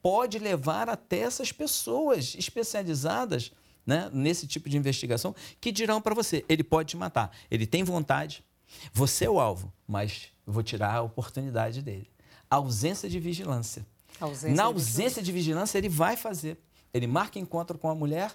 pode 0.02 0.40
levar 0.40 0.90
até 0.90 1.20
essas 1.20 1.52
pessoas 1.52 2.36
especializadas 2.38 3.52
né, 3.86 4.10
nesse 4.14 4.48
tipo 4.48 4.70
de 4.70 4.78
investigação 4.78 5.36
que 5.60 5.72
dirão 5.72 6.02
para 6.02 6.16
você: 6.16 6.44
ele 6.48 6.64
pode 6.64 6.90
te 6.90 6.98
matar, 6.98 7.32
ele 7.50 7.66
tem 7.66 7.84
vontade, 7.84 8.44
você 8.92 9.26
é 9.26 9.30
o 9.30 9.40
alvo, 9.40 9.72
mas 9.88 10.32
vou 10.46 10.64
tirar 10.64 10.96
a 10.96 11.02
oportunidade 11.02 11.82
dele. 11.82 12.10
A 12.50 12.58
ausência 12.58 13.10
de 13.10 13.20
vigilância. 13.20 13.86
Ausência 14.20 14.56
Na 14.56 14.66
ausência 14.66 14.94
de 14.94 14.98
vigilância. 14.98 15.24
de 15.24 15.32
vigilância, 15.32 15.78
ele 15.78 15.90
vai 15.90 16.16
fazer. 16.16 16.58
Ele 16.94 17.08
marca 17.08 17.40
encontro 17.40 17.78
com 17.78 17.90
a 17.90 17.96
mulher 17.96 18.32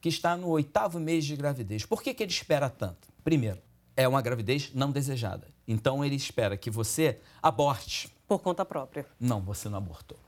que 0.00 0.08
está 0.08 0.36
no 0.36 0.48
oitavo 0.48 0.98
mês 0.98 1.24
de 1.26 1.36
gravidez. 1.36 1.84
Por 1.84 2.02
que, 2.02 2.14
que 2.14 2.22
ele 2.22 2.32
espera 2.32 2.70
tanto? 2.70 3.08
Primeiro, 3.22 3.60
é 3.96 4.08
uma 4.08 4.22
gravidez 4.22 4.70
não 4.74 4.90
desejada. 4.90 5.46
Então 5.68 6.04
ele 6.04 6.16
espera 6.16 6.56
que 6.56 6.70
você 6.70 7.20
aborte. 7.42 8.08
Por 8.26 8.38
conta 8.38 8.64
própria. 8.64 9.06
Não, 9.20 9.42
você 9.42 9.68
não 9.68 9.76
abortou. 9.76 10.18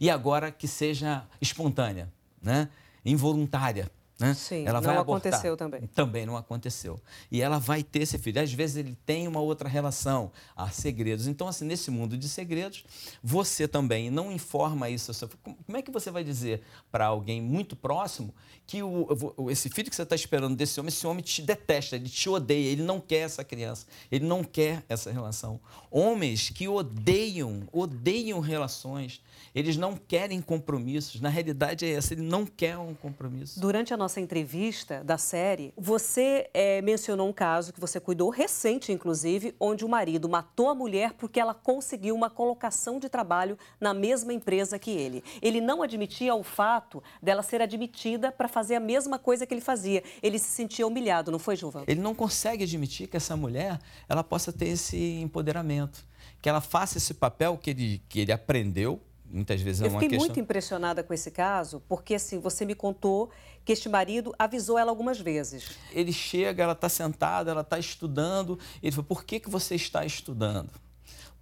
E 0.00 0.10
agora 0.10 0.50
que 0.50 0.66
seja 0.66 1.24
espontânea, 1.40 2.12
né? 2.42 2.68
Involuntária. 3.04 3.90
Né? 4.20 4.34
Sim, 4.34 4.66
ela 4.66 4.80
vai 4.80 4.94
não 4.94 5.00
abortar. 5.00 5.32
aconteceu 5.32 5.56
também. 5.56 5.80
Também 5.94 6.26
não 6.26 6.36
aconteceu. 6.36 7.00
E 7.30 7.40
ela 7.40 7.58
vai 7.58 7.82
ter 7.82 8.02
esse 8.02 8.18
filho. 8.18 8.40
Às 8.40 8.52
vezes 8.52 8.76
ele 8.76 8.94
tem 9.06 9.26
uma 9.26 9.40
outra 9.40 9.66
relação, 9.66 10.30
há 10.54 10.68
segredos. 10.68 11.26
Então, 11.26 11.48
assim, 11.48 11.64
nesse 11.64 11.90
mundo 11.90 12.18
de 12.18 12.28
segredos, 12.28 12.84
você 13.22 13.66
também 13.66 14.10
não 14.10 14.30
informa 14.30 14.90
isso. 14.90 15.10
Como 15.42 15.78
é 15.78 15.80
que 15.80 15.90
você 15.90 16.10
vai 16.10 16.22
dizer 16.22 16.62
para 16.92 17.06
alguém 17.06 17.40
muito 17.40 17.74
próximo 17.74 18.34
que 18.66 18.82
o, 18.82 19.50
esse 19.50 19.68
filho 19.68 19.88
que 19.88 19.96
você 19.96 20.02
está 20.02 20.14
esperando 20.14 20.54
desse 20.54 20.78
homem, 20.78 20.88
esse 20.88 21.06
homem 21.06 21.22
te 21.22 21.42
detesta, 21.42 21.96
ele 21.96 22.08
te 22.08 22.28
odeia, 22.28 22.70
ele 22.70 22.82
não 22.82 23.00
quer 23.00 23.20
essa 23.20 23.42
criança, 23.42 23.86
ele 24.12 24.24
não 24.24 24.44
quer 24.44 24.84
essa 24.88 25.10
relação. 25.10 25.58
Homens 25.90 26.50
que 26.50 26.68
odeiam, 26.68 27.62
odeiam 27.72 28.38
relações, 28.38 29.20
eles 29.54 29.76
não 29.76 29.96
querem 29.96 30.40
compromissos. 30.40 31.20
Na 31.20 31.28
realidade 31.28 31.84
é 31.84 31.92
essa, 31.92 32.14
ele 32.14 32.22
não 32.22 32.44
quer 32.44 32.76
um 32.78 32.94
compromisso. 32.94 33.58
Durante 33.60 33.92
a 33.92 33.96
nossa 33.96 34.09
entrevista 34.18 35.04
da 35.04 35.18
série, 35.18 35.74
você 35.76 36.48
é, 36.54 36.80
mencionou 36.80 37.28
um 37.28 37.32
caso 37.34 37.70
que 37.70 37.78
você 37.78 38.00
cuidou 38.00 38.30
recente, 38.30 38.90
inclusive, 38.90 39.54
onde 39.60 39.84
o 39.84 39.88
marido 39.88 40.26
matou 40.26 40.70
a 40.70 40.74
mulher 40.74 41.12
porque 41.12 41.38
ela 41.38 41.52
conseguiu 41.52 42.14
uma 42.14 42.30
colocação 42.30 42.98
de 42.98 43.10
trabalho 43.10 43.58
na 43.78 43.92
mesma 43.92 44.32
empresa 44.32 44.78
que 44.78 44.90
ele. 44.90 45.22
Ele 45.42 45.60
não 45.60 45.82
admitia 45.82 46.34
o 46.34 46.42
fato 46.42 47.02
dela 47.22 47.42
ser 47.42 47.60
admitida 47.60 48.32
para 48.32 48.48
fazer 48.48 48.76
a 48.76 48.80
mesma 48.80 49.18
coisa 49.18 49.44
que 49.44 49.52
ele 49.52 49.60
fazia. 49.60 50.02
Ele 50.22 50.38
se 50.38 50.48
sentia 50.48 50.86
humilhado, 50.86 51.30
não 51.30 51.38
foi, 51.38 51.56
Gilvan? 51.56 51.84
Ele 51.86 52.00
não 52.00 52.14
consegue 52.14 52.64
admitir 52.64 53.06
que 53.06 53.18
essa 53.18 53.36
mulher 53.36 53.78
ela 54.08 54.24
possa 54.24 54.50
ter 54.50 54.68
esse 54.68 55.20
empoderamento, 55.20 56.02
que 56.40 56.48
ela 56.48 56.62
faça 56.62 56.96
esse 56.96 57.12
papel 57.12 57.58
que 57.58 57.68
ele, 57.68 58.02
que 58.08 58.20
ele 58.20 58.32
aprendeu 58.32 58.98
muitas 59.32 59.60
vezes 59.62 59.80
é 59.80 59.84
uma 59.84 59.90
questão... 59.90 60.06
Eu 60.06 60.10
fiquei 60.10 60.18
muito 60.18 60.40
impressionada 60.40 61.02
com 61.02 61.14
esse 61.14 61.30
caso, 61.30 61.82
porque 61.88 62.14
assim, 62.14 62.38
você 62.38 62.64
me 62.64 62.74
contou 62.74 63.30
que 63.64 63.72
este 63.72 63.88
marido 63.88 64.34
avisou 64.38 64.78
ela 64.78 64.90
algumas 64.90 65.20
vezes. 65.20 65.70
Ele 65.92 66.12
chega, 66.12 66.62
ela 66.62 66.72
está 66.72 66.88
sentada, 66.88 67.50
ela 67.50 67.60
está 67.60 67.78
estudando, 67.78 68.58
ele 68.82 68.92
fala, 68.92 69.06
por 69.06 69.24
que, 69.24 69.40
que 69.40 69.50
você 69.50 69.74
está 69.74 70.04
estudando? 70.04 70.70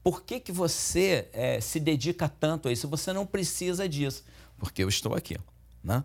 Por 0.02 0.22
que, 0.22 0.40
que 0.40 0.52
você 0.52 1.28
é, 1.32 1.60
se 1.60 1.78
dedica 1.80 2.28
tanto 2.28 2.68
a 2.68 2.72
isso? 2.72 2.88
Você 2.88 3.12
não 3.12 3.26
precisa 3.26 3.88
disso. 3.88 4.24
Porque 4.58 4.82
eu 4.82 4.88
estou 4.88 5.14
aqui, 5.14 5.36
né? 5.82 6.02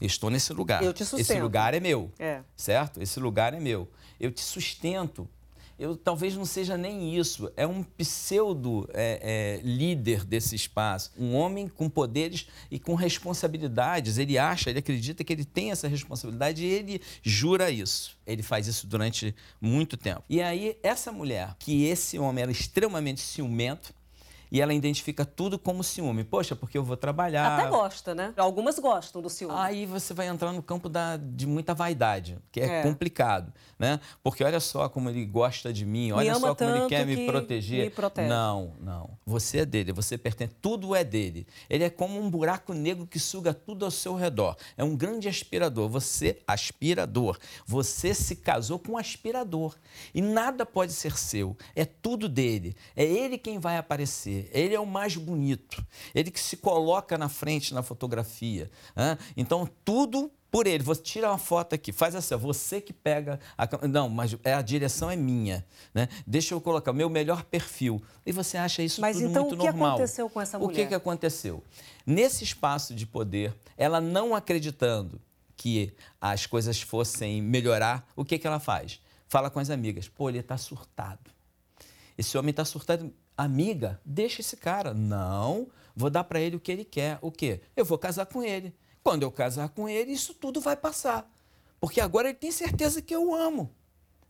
Eu 0.00 0.06
estou 0.06 0.30
nesse 0.30 0.52
lugar. 0.52 0.82
Eu 0.82 0.92
te 0.92 1.04
sustento. 1.04 1.20
Esse 1.20 1.40
lugar 1.40 1.74
é 1.74 1.80
meu, 1.80 2.12
é. 2.18 2.42
certo? 2.56 3.02
Esse 3.02 3.18
lugar 3.18 3.52
é 3.54 3.58
meu. 3.58 3.88
Eu 4.20 4.30
te 4.30 4.42
sustento 4.42 5.28
eu 5.78 5.96
talvez 5.96 6.34
não 6.34 6.44
seja 6.44 6.76
nem 6.76 7.16
isso, 7.16 7.50
é 7.56 7.66
um 7.66 7.82
pseudo 7.82 8.88
é, 8.92 9.60
é, 9.60 9.66
líder 9.66 10.24
desse 10.24 10.56
espaço, 10.56 11.12
um 11.16 11.34
homem 11.34 11.68
com 11.68 11.88
poderes 11.88 12.48
e 12.70 12.78
com 12.78 12.94
responsabilidades. 12.94 14.18
Ele 14.18 14.36
acha, 14.36 14.70
ele 14.70 14.80
acredita 14.80 15.22
que 15.22 15.32
ele 15.32 15.44
tem 15.44 15.70
essa 15.70 15.86
responsabilidade 15.86 16.64
e 16.64 16.68
ele 16.68 17.00
jura 17.22 17.70
isso. 17.70 18.18
Ele 18.26 18.42
faz 18.42 18.66
isso 18.66 18.86
durante 18.86 19.34
muito 19.60 19.96
tempo. 19.96 20.24
E 20.28 20.42
aí, 20.42 20.76
essa 20.82 21.12
mulher, 21.12 21.54
que 21.58 21.84
esse 21.84 22.18
homem 22.18 22.42
era 22.42 22.52
extremamente 22.52 23.20
ciumento, 23.20 23.94
e 24.50 24.60
ela 24.60 24.72
identifica 24.72 25.24
tudo 25.24 25.58
como 25.58 25.82
ciúme. 25.82 26.24
Poxa, 26.24 26.56
porque 26.56 26.76
eu 26.76 26.84
vou 26.84 26.96
trabalhar. 26.96 27.58
Até 27.58 27.68
gosta, 27.68 28.14
né? 28.14 28.32
Algumas 28.36 28.78
gostam 28.78 29.20
do 29.22 29.28
ciúme. 29.28 29.54
Aí 29.56 29.86
você 29.86 30.14
vai 30.14 30.28
entrar 30.28 30.52
no 30.52 30.62
campo 30.62 30.88
da, 30.88 31.16
de 31.16 31.46
muita 31.46 31.74
vaidade, 31.74 32.38
que 32.50 32.60
é, 32.60 32.80
é. 32.80 32.82
complicado, 32.82 33.52
né? 33.78 34.00
Porque 34.22 34.42
olha 34.42 34.60
só 34.60 34.88
como 34.88 35.08
ele 35.10 35.24
gosta 35.24 35.72
de 35.72 35.84
mim, 35.84 36.12
olha 36.12 36.34
só 36.34 36.54
como 36.54 36.70
ele 36.70 36.86
quer 36.86 37.06
me 37.06 37.26
proteger. 37.26 37.84
Me 37.84 37.90
protege. 37.90 38.28
Não, 38.28 38.72
não. 38.80 39.10
Você 39.26 39.58
é 39.58 39.66
dele, 39.66 39.92
você 39.92 40.16
pertence, 40.16 40.54
tudo 40.60 40.94
é 40.94 41.04
dele. 41.04 41.46
Ele 41.68 41.84
é 41.84 41.90
como 41.90 42.20
um 42.20 42.30
buraco 42.30 42.72
negro 42.72 43.06
que 43.06 43.18
suga 43.18 43.52
tudo 43.52 43.84
ao 43.84 43.90
seu 43.90 44.14
redor. 44.14 44.56
É 44.76 44.84
um 44.84 44.96
grande 44.96 45.28
aspirador. 45.28 45.88
Você, 45.88 46.42
aspirador. 46.46 47.38
Você 47.66 48.14
se 48.14 48.36
casou 48.36 48.78
com 48.78 48.92
um 48.92 48.98
aspirador. 48.98 49.76
E 50.14 50.20
nada 50.20 50.64
pode 50.64 50.92
ser 50.92 51.16
seu. 51.16 51.56
É 51.74 51.84
tudo 51.84 52.28
dele. 52.28 52.76
É 52.96 53.04
ele 53.04 53.38
quem 53.38 53.58
vai 53.58 53.76
aparecer. 53.76 54.37
Ele 54.52 54.74
é 54.74 54.80
o 54.80 54.86
mais 54.86 55.16
bonito. 55.16 55.84
Ele 56.14 56.30
que 56.30 56.40
se 56.40 56.56
coloca 56.56 57.16
na 57.18 57.28
frente 57.28 57.74
na 57.74 57.82
fotografia. 57.82 58.70
Né? 58.94 59.18
Então, 59.36 59.68
tudo 59.84 60.30
por 60.50 60.66
ele. 60.66 60.82
Você 60.82 61.02
tira 61.02 61.28
uma 61.28 61.38
foto 61.38 61.74
aqui, 61.74 61.92
faz 61.92 62.14
assim, 62.14 62.34
você 62.36 62.80
que 62.80 62.92
pega 62.92 63.38
a 63.56 63.68
Não, 63.86 64.08
mas 64.08 64.36
é, 64.44 64.54
a 64.54 64.62
direção 64.62 65.10
é 65.10 65.16
minha. 65.16 65.64
Né? 65.92 66.08
Deixa 66.26 66.54
eu 66.54 66.60
colocar 66.60 66.90
o 66.90 66.94
meu 66.94 67.08
melhor 67.08 67.44
perfil. 67.44 68.02
E 68.24 68.32
você 68.32 68.56
acha 68.56 68.82
isso 68.82 69.00
mas 69.00 69.16
tudo 69.16 69.28
então, 69.28 69.42
muito 69.44 69.56
normal. 69.56 69.98
Mas 69.98 70.10
então 70.10 70.26
o 70.26 70.30
que 70.30 70.30
aconteceu 70.30 70.30
com 70.30 70.40
essa 70.40 70.58
mulher? 70.58 70.72
O 70.72 70.74
que, 70.74 70.86
que 70.86 70.94
aconteceu? 70.94 71.62
Nesse 72.06 72.44
espaço 72.44 72.94
de 72.94 73.06
poder, 73.06 73.54
ela 73.76 74.00
não 74.00 74.34
acreditando 74.34 75.20
que 75.56 75.92
as 76.20 76.46
coisas 76.46 76.80
fossem 76.80 77.42
melhorar, 77.42 78.06
o 78.14 78.24
que, 78.24 78.38
que 78.38 78.46
ela 78.46 78.60
faz? 78.60 79.00
Fala 79.26 79.50
com 79.50 79.58
as 79.58 79.70
amigas. 79.70 80.08
Pô, 80.08 80.28
ele 80.28 80.38
está 80.38 80.56
surtado. 80.56 81.30
Esse 82.16 82.38
homem 82.38 82.50
está 82.50 82.64
surtado 82.64 83.12
amiga, 83.38 84.00
deixa 84.04 84.40
esse 84.40 84.56
cara. 84.56 84.92
Não, 84.92 85.68
vou 85.94 86.10
dar 86.10 86.24
para 86.24 86.40
ele 86.40 86.56
o 86.56 86.60
que 86.60 86.72
ele 86.72 86.84
quer. 86.84 87.18
O 87.22 87.30
quê? 87.30 87.60
Eu 87.76 87.84
vou 87.84 87.96
casar 87.96 88.26
com 88.26 88.42
ele. 88.42 88.74
Quando 89.02 89.22
eu 89.22 89.30
casar 89.30 89.68
com 89.70 89.88
ele, 89.88 90.12
isso 90.12 90.34
tudo 90.34 90.60
vai 90.60 90.76
passar. 90.76 91.30
Porque 91.80 92.00
agora 92.00 92.28
ele 92.28 92.36
tem 92.36 92.50
certeza 92.50 93.00
que 93.00 93.14
eu 93.14 93.32
amo. 93.32 93.72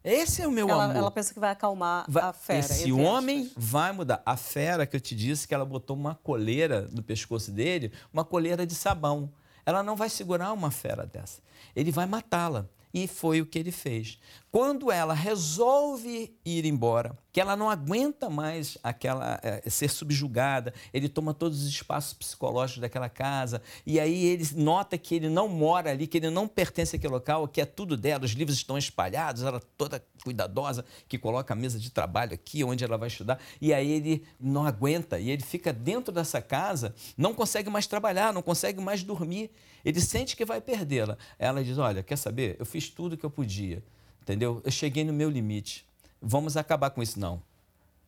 Esse 0.05 0.43
é 0.43 0.47
o 0.47 0.51
meu 0.51 0.69
ela, 0.69 0.85
amor. 0.85 0.97
Ela 0.97 1.11
pensa 1.11 1.35
que 1.35 1.41
vai 1.41 1.51
acalmar 1.51 2.05
vai, 2.09 2.23
a 2.23 2.33
fera. 2.33 2.61
Esse 2.61 2.93
homem 2.93 3.47
aspas. 3.47 3.55
vai 3.57 3.93
mudar. 3.93 4.23
A 4.25 4.37
fera 4.37 4.87
que 4.87 4.95
eu 4.95 5.01
te 5.01 5.17
disse 5.17 5.49
que 5.49 5.55
ela 5.55 5.65
botou 5.65 5.97
uma 5.97 6.15
coleira 6.15 6.89
no 6.93 7.03
pescoço 7.03 7.51
dele, 7.51 7.93
uma 8.13 8.25
coleira 8.25 8.67
de 8.67 8.75
sabão. 8.75 9.33
Ela 9.67 9.83
não 9.83 9.97
vai 9.97 10.09
segurar 10.09 10.53
uma 10.53 10.71
fera 10.71 11.05
dessa. 11.05 11.43
Ele 11.75 11.91
vai 11.91 12.07
matá-la. 12.07 12.67
E 12.93 13.07
foi 13.07 13.41
o 13.41 13.47
que 13.47 13.59
ele 13.59 13.73
fez. 13.73 14.19
Quando 14.51 14.91
ela 14.91 15.13
resolve 15.13 16.35
ir 16.43 16.65
embora, 16.65 17.15
que 17.31 17.39
ela 17.39 17.55
não 17.55 17.69
aguenta 17.69 18.31
mais 18.31 18.79
aquela 18.83 19.39
é, 19.43 19.69
ser 19.69 19.91
subjugada, 19.91 20.73
ele 20.93 21.07
toma 21.07 21.35
todos 21.35 21.63
os 21.63 21.69
espaços 21.69 22.15
psicológicos 22.15 22.81
daquela 22.81 23.11
casa 23.11 23.61
e 23.85 24.01
aí 24.01 24.25
ele 24.25 24.49
nota 24.55 24.97
que 24.97 25.15
ele 25.15 25.29
não 25.29 25.49
mora 25.49 25.91
ali, 25.91 26.07
que 26.07 26.17
ele 26.17 26.31
não 26.31 26.49
pertence 26.49 26.97
àquele 26.97 27.13
local, 27.13 27.47
que 27.47 27.61
é 27.61 27.67
tudo 27.67 27.95
dela, 27.95 28.25
os 28.25 28.31
livros 28.31 28.57
estão 28.57 28.79
espalhados, 28.79 29.43
ela 29.43 29.61
toda 29.77 30.03
cuidadosa, 30.25 30.83
que 31.07 31.19
coloca 31.19 31.53
a 31.53 31.57
mesa 31.57 31.79
de 31.79 31.91
trabalho 31.91 32.33
aqui 32.33 32.65
onde 32.65 32.83
ela 32.83 32.97
vai 32.97 33.09
estudar, 33.09 33.39
e 33.61 33.75
aí 33.75 33.91
ele 33.93 34.25
não 34.41 34.65
aguenta 34.65 35.21
e 35.21 35.31
ele 35.31 35.43
fica 35.43 35.75
dentro 35.75 36.11
dessa 36.11 36.41
casa, 36.41 36.95
não 37.19 37.35
consegue 37.35 37.69
mais 37.69 37.87
trabalhar, 37.87 38.33
não 38.33 38.43
consegue 38.43 38.81
mais 38.81 39.03
dormir, 39.03 39.51
ele 39.85 40.01
sente 40.01 40.35
que 40.35 40.45
vai 40.47 40.61
perdê-la. 40.61 41.19
Ela 41.39 41.63
diz: 41.63 41.77
"Olha, 41.77 42.03
quer 42.03 42.17
saber? 42.17 42.57
Eu 42.59 42.65
fiz 42.65 42.89
tudo 42.89 43.17
que 43.17 43.25
eu 43.25 43.31
podia." 43.31 43.83
Entendeu? 44.29 44.61
Eu 44.63 44.71
cheguei 44.71 45.05
no 45.05 45.13
meu 45.13 45.31
limite. 45.31 45.87
Vamos 46.21 46.57
acabar 46.57 46.91
com 46.91 47.03
isso, 47.03 47.19
não. 47.19 47.43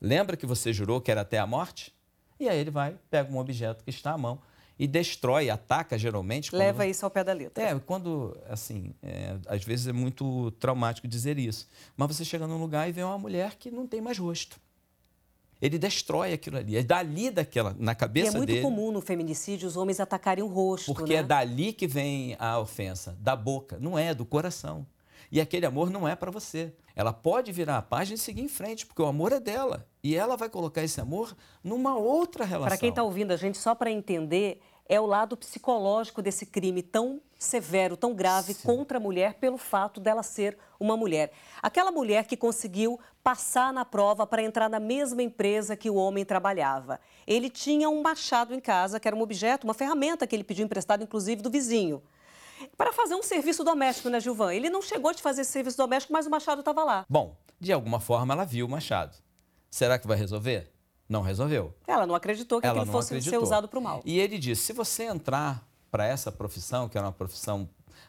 Lembra 0.01 0.37
que 0.37 0.45
você 0.45 0.73
jurou 0.73 1.01
que 1.01 1.11
era 1.11 1.23
até 1.23 1.39
a 1.39 1.47
morte? 1.47 1.95
E 2.39 2.49
aí 2.49 2.59
ele 2.59 2.71
vai, 2.71 2.97
pega 3.11 3.31
um 3.33 3.39
objeto 3.39 3.83
que 3.85 3.91
está 3.91 4.13
à 4.13 4.19
mão 4.19 4.39
e 4.79 4.87
destrói, 4.87 5.51
ataca 5.51 5.99
geralmente. 5.99 6.51
Quando... 6.51 6.61
Leva 6.61 6.87
isso 6.87 7.05
ao 7.05 7.11
pé 7.11 7.23
da 7.23 7.33
letra. 7.33 7.63
É, 7.63 7.79
quando, 7.79 8.37
assim, 8.49 8.95
é, 9.03 9.37
às 9.47 9.63
vezes 9.63 9.87
é 9.87 9.93
muito 9.93 10.51
traumático 10.53 11.07
dizer 11.07 11.39
isso. 11.39 11.69
Mas 11.97 12.17
você 12.17 12.25
chega 12.25 12.47
num 12.47 12.59
lugar 12.59 12.89
e 12.89 12.93
vê 12.93 13.03
uma 13.03 13.19
mulher 13.19 13.57
que 13.57 13.71
não 13.71 13.87
tem 13.87 14.01
mais 14.01 14.19
rosto. 14.19 14.59
Ele 15.61 15.79
destrói 15.79 16.33
aquilo 16.33 16.57
ali. 16.57 16.77
É 16.77 16.83
dali 16.83 17.31
daquela, 17.31 17.77
na 17.79 17.95
cabeça 17.95 18.33
dele. 18.33 18.37
é 18.37 18.39
muito 18.39 18.49
dele, 18.49 18.63
comum 18.63 18.91
no 18.91 19.03
feminicídio 19.03 19.69
os 19.69 19.77
homens 19.77 20.01
atacarem 20.01 20.43
o 20.43 20.47
rosto. 20.47 20.95
Porque 20.95 21.13
né? 21.13 21.19
é 21.19 21.23
dali 21.23 21.75
que 21.75 21.87
vem 21.87 22.35
a 22.39 22.59
ofensa, 22.59 23.15
da 23.21 23.37
boca. 23.37 23.79
Não 23.79 23.99
é, 23.99 24.15
do 24.15 24.25
coração. 24.25 24.87
E 25.31 25.41
aquele 25.41 25.67
amor 25.67 25.91
não 25.91 26.07
é 26.07 26.15
para 26.15 26.31
você. 26.31 26.73
Ela 26.95 27.13
pode 27.13 27.53
virar 27.53 27.79
a 27.79 27.83
página 27.83 28.17
e 28.17 28.19
seguir 28.19 28.43
em 28.43 28.49
frente, 28.49 28.85
porque 28.85 29.01
o 29.01 29.07
amor 29.07 29.33
é 29.33 29.41
dela. 29.41 29.87
E 30.03 30.17
ela 30.17 30.37
vai 30.37 30.49
colocar 30.49 30.83
esse 30.83 31.01
amor 31.01 31.37
numa 31.63 31.97
outra 31.97 32.45
relação. 32.45 32.69
Para 32.69 32.79
quem 32.79 32.91
está 32.91 33.03
ouvindo 33.03 33.33
a 33.33 33.37
gente, 33.37 33.59
só 33.59 33.75
para 33.75 33.91
entender, 33.91 34.61
é 34.91 35.01
o 35.01 35.07
lado 35.07 35.37
psicológico 35.37 36.21
desse 36.21 36.45
crime 36.45 36.83
tão 36.83 37.21
severo, 37.39 37.97
tão 37.97 38.13
grave 38.13 38.55
Sim. 38.55 38.67
contra 38.67 38.99
a 38.99 39.01
mulher 39.01 39.35
pelo 39.35 39.57
fato 39.57 40.01
dela 40.01 40.23
ser 40.23 40.59
uma 40.81 40.97
mulher. 40.97 41.33
Aquela 41.63 41.93
mulher 41.93 42.27
que 42.27 42.37
conseguiu 42.37 42.99
passar 43.23 43.73
na 43.73 43.85
prova 43.85 44.27
para 44.27 44.43
entrar 44.43 44.69
na 44.69 44.81
mesma 44.81 45.23
empresa 45.23 45.77
que 45.77 45.89
o 45.89 45.95
homem 45.95 46.25
trabalhava. 46.25 46.99
Ele 47.27 47.49
tinha 47.49 47.89
um 47.89 48.03
machado 48.03 48.53
em 48.53 48.61
casa, 48.61 48.99
que 48.99 49.07
era 49.07 49.17
um 49.17 49.23
objeto, 49.23 49.65
uma 49.65 49.75
ferramenta 49.75 50.27
que 50.27 50.35
ele 50.35 50.45
pediu 50.45 50.65
emprestado, 50.65 51.05
inclusive, 51.05 51.41
do 51.41 51.51
vizinho 51.51 52.03
para 52.77 52.93
fazer 52.93 53.15
um 53.15 53.23
serviço 53.23 53.65
doméstico, 53.65 54.09
né, 54.09 54.21
Gilvan? 54.21 54.53
Ele 54.53 54.71
não 54.71 54.83
chegou 54.83 55.13
de 55.13 55.23
fazer 55.23 55.43
esse 55.43 55.53
serviço 55.53 55.77
doméstico, 55.77 56.13
mas 56.13 56.27
o 56.27 56.31
Machado 56.31 56.61
estava 56.61 56.85
lá. 56.85 57.07
Bom, 57.09 57.37
de 57.59 57.73
alguma 57.73 58.01
forma 58.01 58.35
ela 58.35 58.45
viu 58.45 58.67
o 58.67 58.69
Machado. 58.69 59.17
Será 59.71 59.99
que 59.99 60.07
vai 60.07 60.17
resolver? 60.17 60.73
Não 61.09 61.23
resolveu. 61.23 61.75
Ela 61.87 62.07
não 62.07 62.15
acreditou 62.15 62.61
que 62.61 62.67
ela 62.67 62.81
aquilo 62.81 62.93
fosse 62.93 63.09
acreditou. 63.09 63.41
ser 63.41 63.45
usado 63.45 63.69
para 63.69 63.79
o 63.79 63.83
mal. 63.83 64.01
E 64.05 64.19
ele 64.19 64.39
disse: 64.39 64.63
se 64.63 64.73
você 64.73 65.05
entrar 65.05 65.67
para 65.91 66.07
essa 66.07 66.31
profissão, 66.31 66.89
que 66.89 66.97
era 66.97 67.07
uma 67.07 67.13
profissão 67.13 67.69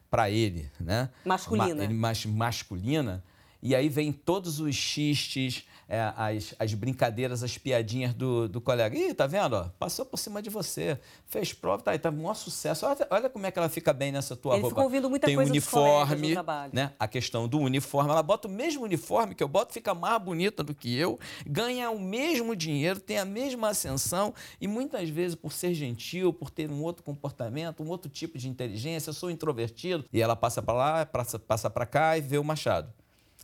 para 0.10 0.30
ele, 0.30 0.70
né? 0.80 1.10
Masculina. 1.26 1.90
Ma 1.90 2.14
masculina, 2.28 3.24
e 3.62 3.76
aí 3.76 3.90
vem 3.90 4.12
todos 4.12 4.60
os 4.60 4.76
xistes, 4.76 5.68
é, 5.92 6.14
as, 6.16 6.56
as 6.58 6.74
brincadeiras, 6.74 7.44
as 7.44 7.58
piadinhas 7.58 8.14
do, 8.14 8.48
do 8.48 8.62
colega. 8.62 8.98
Ih, 8.98 9.14
tá 9.14 9.28
vendo? 9.28 9.58
Ó, 9.58 9.66
passou 9.78 10.06
por 10.06 10.16
cima 10.16 10.42
de 10.42 10.50
você, 10.50 10.98
fez 11.28 11.52
prova, 11.52 11.84
tá 11.84 11.92
aí, 11.92 12.00
tá 12.00 12.10
um 12.10 12.14
maior 12.14 12.34
sucesso. 12.34 12.86
Olha, 12.86 13.08
olha 13.10 13.30
como 13.30 13.46
é 13.46 13.52
que 13.52 13.60
ela 13.60 13.68
fica 13.68 13.92
bem 13.92 14.10
nessa 14.10 14.34
tua 14.34 14.54
Ele 14.54 14.62
roupa. 14.62 14.76
Ficou 14.76 14.86
ouvindo 14.86 15.10
muita 15.10 15.28
Tem 15.28 15.36
coisa 15.36 15.52
uniforme, 15.52 16.34
né? 16.72 16.94
A 16.98 17.10
questão 17.10 17.46
do 17.46 17.60
uniforme. 17.60 18.10
Ela 18.10 18.24
bota 18.24 18.48
o 18.48 18.52
mesmo 18.52 18.86
uniforme 18.86 19.36
que 19.36 19.44
eu 19.44 19.50
boto, 19.50 19.74
fica 19.74 19.94
mais 19.94 20.22
bonita 20.24 20.64
do 20.64 20.74
que 20.74 20.98
eu, 20.98 21.20
ganha 21.46 21.92
o 21.92 22.00
mesmo 22.00 22.56
dinheiro, 22.56 22.98
tem 22.98 23.18
a 23.18 23.26
mesma 23.26 23.68
ascensão 23.68 24.34
e 24.62 24.68
muitas 24.70 25.10
vezes 25.10 25.36
por 25.36 25.52
ser 25.52 25.74
gentil, 25.74 26.32
por 26.32 26.50
ter 26.50 26.72
um 26.72 26.82
outro 26.84 27.04
comportamento, 27.04 27.84
um 27.84 27.90
outro 27.90 28.10
tipo 28.10 28.38
de 28.38 28.48
inteligência, 28.48 29.10
eu 29.10 29.14
sou 29.14 29.30
introvertido. 29.30 30.06
E 30.14 30.22
ela 30.22 30.38
passa 30.38 30.62
para 30.62 30.74
lá, 30.74 31.06
passa, 31.06 31.38
passa 31.38 31.70
para 31.70 31.86
cá 31.86 32.18
e 32.18 32.22
vê 32.22 32.38
o 32.38 32.44
Machado 32.46 32.94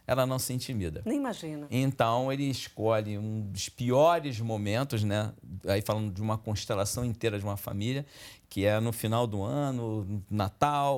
ela 0.08 0.26
não 0.26 0.40
se 0.40 0.54
intimida. 0.54 1.02
Nem 1.06 1.18
imagina. 1.18 1.68
Então 1.70 2.32
ele 2.32 2.50
escolhe 2.50 3.18
um 3.18 3.42
dos 3.42 3.68
piores 3.68 4.40
momentos, 4.40 5.04
né? 5.04 5.34
Aí 5.68 5.82
falando 5.82 6.14
de 6.14 6.22
uma 6.22 6.38
constelação 6.38 7.04
inteira 7.04 7.38
de 7.38 7.44
uma 7.44 7.58
família, 7.58 8.06
que 8.50 8.66
é 8.66 8.80
no 8.80 8.94
final 8.94 9.28
do 9.28 9.44
ano, 9.44 10.06
no 10.06 10.24
Natal, 10.32 10.98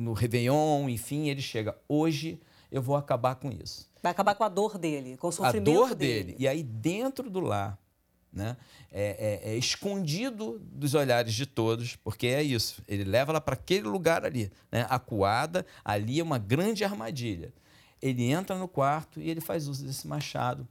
no 0.00 0.14
Réveillon, 0.14 0.88
enfim, 0.88 1.28
ele 1.28 1.42
chega. 1.42 1.76
Hoje 1.86 2.40
eu 2.72 2.80
vou 2.80 2.96
acabar 2.96 3.34
com 3.34 3.50
isso. 3.50 3.86
Vai 4.02 4.12
acabar 4.12 4.34
com 4.34 4.44
a 4.44 4.48
dor 4.48 4.78
dele, 4.78 5.18
com 5.18 5.28
o 5.28 5.32
sofrimento 5.32 5.70
A 5.70 5.74
dor 5.74 5.94
dele. 5.94 6.24
dele. 6.24 6.36
E 6.38 6.48
aí 6.48 6.62
dentro 6.62 7.28
do 7.28 7.40
lar, 7.40 7.78
né? 8.32 8.56
É, 8.90 9.42
é, 9.44 9.52
é, 9.52 9.56
escondido 9.56 10.58
dos 10.72 10.94
olhares 10.94 11.34
de 11.34 11.44
todos, 11.44 11.96
porque 11.96 12.28
é 12.28 12.42
isso. 12.42 12.82
Ele 12.88 13.04
leva 13.04 13.32
ela 13.32 13.40
para 13.42 13.54
aquele 13.54 13.86
lugar 13.86 14.24
ali, 14.24 14.50
né? 14.72 14.86
acuada, 14.88 15.66
ali 15.84 16.18
é 16.18 16.22
uma 16.22 16.38
grande 16.38 16.82
armadilha. 16.82 17.52
Ele 18.00 18.24
entra 18.30 18.56
no 18.56 18.68
quarto 18.68 19.20
e 19.20 19.28
ele 19.28 19.40
faz 19.40 19.68
uso 19.68 19.84
desse 19.84 20.06
machado 20.06 20.66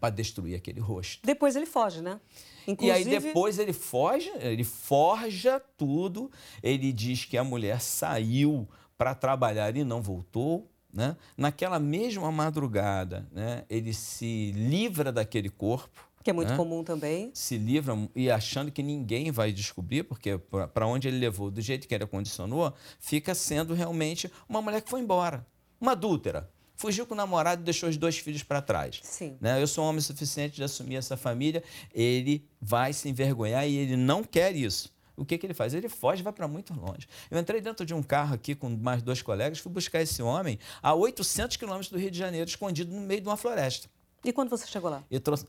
para 0.00 0.10
destruir 0.10 0.54
aquele 0.54 0.80
rosto. 0.80 1.24
Depois 1.24 1.56
ele 1.56 1.66
foge, 1.66 2.02
né? 2.02 2.20
Inclusive... 2.66 3.10
E 3.10 3.14
aí 3.14 3.20
depois 3.20 3.58
ele 3.58 3.72
foge, 3.72 4.30
ele 4.40 4.64
forja 4.64 5.58
tudo. 5.76 6.30
Ele 6.62 6.92
diz 6.92 7.24
que 7.24 7.38
a 7.38 7.44
mulher 7.44 7.80
saiu 7.80 8.68
para 8.96 9.14
trabalhar 9.14 9.74
e 9.76 9.84
não 9.84 10.02
voltou. 10.02 10.70
Né? 10.92 11.16
Naquela 11.36 11.78
mesma 11.78 12.32
madrugada, 12.32 13.28
né, 13.30 13.64
ele 13.68 13.92
se 13.92 14.52
livra 14.52 15.12
daquele 15.12 15.50
corpo. 15.50 16.08
Que 16.24 16.30
é 16.30 16.32
muito 16.32 16.50
né? 16.50 16.56
comum 16.56 16.82
também. 16.82 17.30
Se 17.34 17.56
livra 17.56 17.94
e 18.14 18.30
achando 18.30 18.72
que 18.72 18.82
ninguém 18.82 19.30
vai 19.30 19.52
descobrir, 19.52 20.02
porque 20.02 20.38
para 20.74 20.86
onde 20.86 21.06
ele 21.06 21.18
levou, 21.18 21.50
do 21.50 21.60
jeito 21.60 21.86
que 21.86 21.94
ele 21.94 22.06
condicionou, 22.06 22.74
fica 22.98 23.34
sendo 23.34 23.74
realmente 23.74 24.30
uma 24.48 24.60
mulher 24.60 24.82
que 24.82 24.90
foi 24.90 25.00
embora. 25.00 25.46
Uma 25.80 25.92
adúltera. 25.92 26.50
Fugiu 26.76 27.04
com 27.06 27.14
o 27.14 27.16
namorado 27.16 27.60
e 27.60 27.64
deixou 27.64 27.88
os 27.88 27.96
dois 27.96 28.18
filhos 28.18 28.42
para 28.44 28.62
trás. 28.62 29.00
Sim. 29.02 29.36
Né? 29.40 29.60
Eu 29.60 29.66
sou 29.66 29.84
um 29.84 29.88
homem 29.88 30.00
suficiente 30.00 30.54
de 30.54 30.62
assumir 30.62 30.96
essa 30.96 31.16
família. 31.16 31.62
Ele 31.92 32.46
vai 32.60 32.92
se 32.92 33.08
envergonhar 33.08 33.66
e 33.66 33.76
ele 33.76 33.96
não 33.96 34.22
quer 34.22 34.54
isso. 34.54 34.96
O 35.16 35.24
que, 35.24 35.36
que 35.36 35.44
ele 35.44 35.54
faz? 35.54 35.74
Ele 35.74 35.88
foge 35.88 36.22
e 36.22 36.24
vai 36.24 36.32
para 36.32 36.46
muito 36.46 36.72
longe. 36.72 37.08
Eu 37.28 37.38
entrei 37.38 37.60
dentro 37.60 37.84
de 37.84 37.92
um 37.92 38.02
carro 38.02 38.34
aqui 38.34 38.54
com 38.54 38.70
mais 38.70 39.02
dois 39.02 39.20
colegas, 39.20 39.58
fui 39.58 39.72
buscar 39.72 40.00
esse 40.00 40.22
homem 40.22 40.58
a 40.80 40.94
800 40.94 41.56
quilômetros 41.56 41.90
do 41.90 41.98
Rio 41.98 42.10
de 42.10 42.16
Janeiro, 42.16 42.48
escondido 42.48 42.94
no 42.94 43.00
meio 43.00 43.20
de 43.20 43.26
uma 43.26 43.36
floresta. 43.36 43.90
E 44.24 44.32
quando 44.32 44.48
você 44.48 44.66
chegou 44.68 44.88
lá? 44.88 45.02
Eu 45.10 45.20
trouxe. 45.20 45.46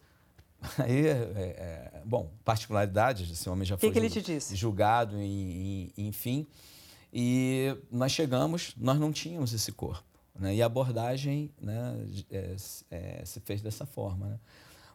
Aí, 0.79 1.07
é, 1.07 1.11
é, 1.13 2.01
bom, 2.03 2.31
particularidades, 2.43 3.29
esse 3.29 3.47
homem 3.47 3.65
já 3.65 3.75
que 3.75 3.81
foi 3.81 3.91
que 3.91 3.99
ele 3.99 4.09
te 4.09 4.21
disse? 4.21 4.55
julgado, 4.55 5.15
e, 5.21 5.93
e, 5.95 6.07
enfim. 6.07 6.47
E 7.13 7.75
nós 7.91 8.11
chegamos, 8.11 8.73
nós 8.75 8.99
não 8.99 9.11
tínhamos 9.11 9.53
esse 9.53 9.71
corpo. 9.71 10.08
Né? 10.39 10.55
E 10.55 10.61
a 10.61 10.65
abordagem 10.65 11.51
né, 11.61 11.95
é, 12.31 12.55
é, 12.89 13.25
se 13.25 13.39
fez 13.41 13.61
dessa 13.61 13.85
forma. 13.85 14.27
Né? 14.27 14.39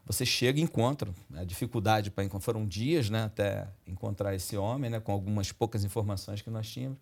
Você 0.05 0.25
chega 0.25 0.59
e 0.59 0.63
encontra. 0.63 1.11
Né? 1.29 1.41
A 1.41 1.43
dificuldade 1.45 2.11
para 2.11 2.23
encontrar. 2.23 2.45
Foram 2.45 2.65
dias 2.65 3.09
né, 3.09 3.23
até 3.23 3.67
encontrar 3.87 4.33
esse 4.35 4.57
homem, 4.57 4.89
né, 4.89 4.99
com 4.99 5.11
algumas 5.11 5.51
poucas 5.51 5.83
informações 5.83 6.41
que 6.41 6.49
nós 6.49 6.69
tínhamos. 6.69 6.97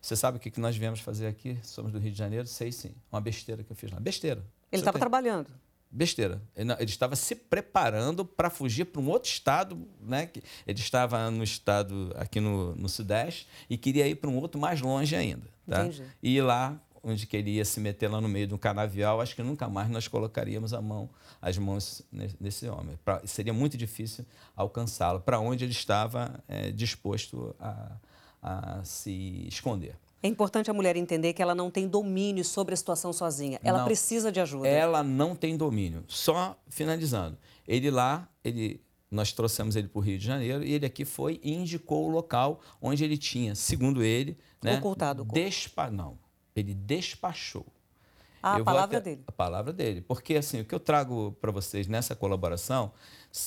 Você 0.00 0.14
sabe 0.14 0.36
o 0.36 0.40
que 0.40 0.60
nós 0.60 0.76
viemos 0.76 1.00
fazer 1.00 1.26
aqui? 1.26 1.58
Somos 1.62 1.90
do 1.90 1.98
Rio 1.98 2.12
de 2.12 2.18
Janeiro? 2.18 2.46
Sei 2.46 2.70
sim. 2.70 2.94
Uma 3.10 3.20
besteira 3.20 3.64
que 3.64 3.72
eu 3.72 3.76
fiz 3.76 3.90
lá. 3.90 3.98
Besteira. 3.98 4.44
Ele 4.70 4.80
estava 4.80 4.98
trabalhando. 4.98 5.48
Besteira. 5.90 6.42
Ele, 6.54 6.72
ele 6.72 6.84
estava 6.84 7.16
se 7.16 7.34
preparando 7.34 8.24
para 8.24 8.50
fugir 8.50 8.84
para 8.84 9.00
um 9.00 9.08
outro 9.08 9.30
estado, 9.30 9.88
né? 10.00 10.30
Ele 10.66 10.78
estava 10.78 11.30
no 11.30 11.42
estado 11.42 12.12
aqui 12.16 12.38
no, 12.38 12.74
no 12.76 12.88
Sudeste 12.88 13.48
e 13.68 13.76
queria 13.76 14.06
ir 14.06 14.16
para 14.16 14.28
um 14.28 14.36
outro 14.36 14.60
mais 14.60 14.80
longe 14.80 15.16
ainda. 15.16 15.46
Tá? 15.66 15.86
Entendi. 15.86 16.04
E 16.22 16.40
lá 16.40 16.80
onde 17.06 17.26
que 17.26 17.36
ele 17.36 17.52
ia 17.52 17.64
se 17.64 17.78
meter 17.78 18.10
lá 18.10 18.20
no 18.20 18.28
meio 18.28 18.48
do 18.48 18.58
canavial, 18.58 19.20
acho 19.20 19.36
que 19.36 19.42
nunca 19.42 19.68
mais 19.68 19.88
nós 19.88 20.08
colocaríamos 20.08 20.74
a 20.74 20.82
mão, 20.82 21.08
as 21.40 21.56
mãos 21.56 22.02
nesse 22.40 22.68
homem. 22.68 22.98
Pra, 23.04 23.22
seria 23.24 23.52
muito 23.52 23.76
difícil 23.76 24.26
alcançá-lo, 24.56 25.20
para 25.20 25.38
onde 25.38 25.64
ele 25.64 25.72
estava 25.72 26.42
é, 26.48 26.72
disposto 26.72 27.54
a, 27.60 27.96
a 28.42 28.84
se 28.84 29.46
esconder. 29.46 29.96
É 30.22 30.28
importante 30.28 30.68
a 30.68 30.74
mulher 30.74 30.96
entender 30.96 31.32
que 31.32 31.40
ela 31.40 31.54
não 31.54 31.70
tem 31.70 31.86
domínio 31.86 32.44
sobre 32.44 32.74
a 32.74 32.76
situação 32.76 33.12
sozinha. 33.12 33.60
Ela 33.62 33.78
não, 33.78 33.84
precisa 33.84 34.32
de 34.32 34.40
ajuda. 34.40 34.66
Ela 34.66 35.04
não 35.04 35.36
tem 35.36 35.56
domínio. 35.56 36.02
Só 36.08 36.58
finalizando. 36.68 37.38
Ele 37.68 37.90
lá, 37.90 38.28
ele, 38.42 38.80
nós 39.08 39.32
trouxemos 39.32 39.76
ele 39.76 39.86
para 39.86 39.98
o 39.98 40.02
Rio 40.02 40.18
de 40.18 40.26
Janeiro 40.26 40.64
e 40.64 40.72
ele 40.72 40.86
aqui 40.86 41.04
foi 41.04 41.38
e 41.44 41.54
indicou 41.54 42.06
o 42.06 42.10
local 42.10 42.60
onde 42.82 43.04
ele 43.04 43.16
tinha, 43.16 43.54
segundo 43.54 44.02
ele, 44.02 44.36
né, 44.60 44.78
ocultado. 44.78 45.24
Despa, 45.24 45.90
não, 45.90 46.18
ele 46.60 46.74
despachou. 46.74 47.66
Ah, 48.42 48.56
a 48.56 48.64
palavra 48.64 48.98
até, 48.98 49.10
dele. 49.10 49.24
A 49.26 49.32
palavra 49.32 49.72
dele. 49.72 50.00
Porque, 50.02 50.36
assim, 50.36 50.60
o 50.60 50.64
que 50.64 50.74
eu 50.74 50.78
trago 50.78 51.36
para 51.40 51.50
vocês 51.50 51.88
nessa 51.88 52.14
colaboração 52.14 52.92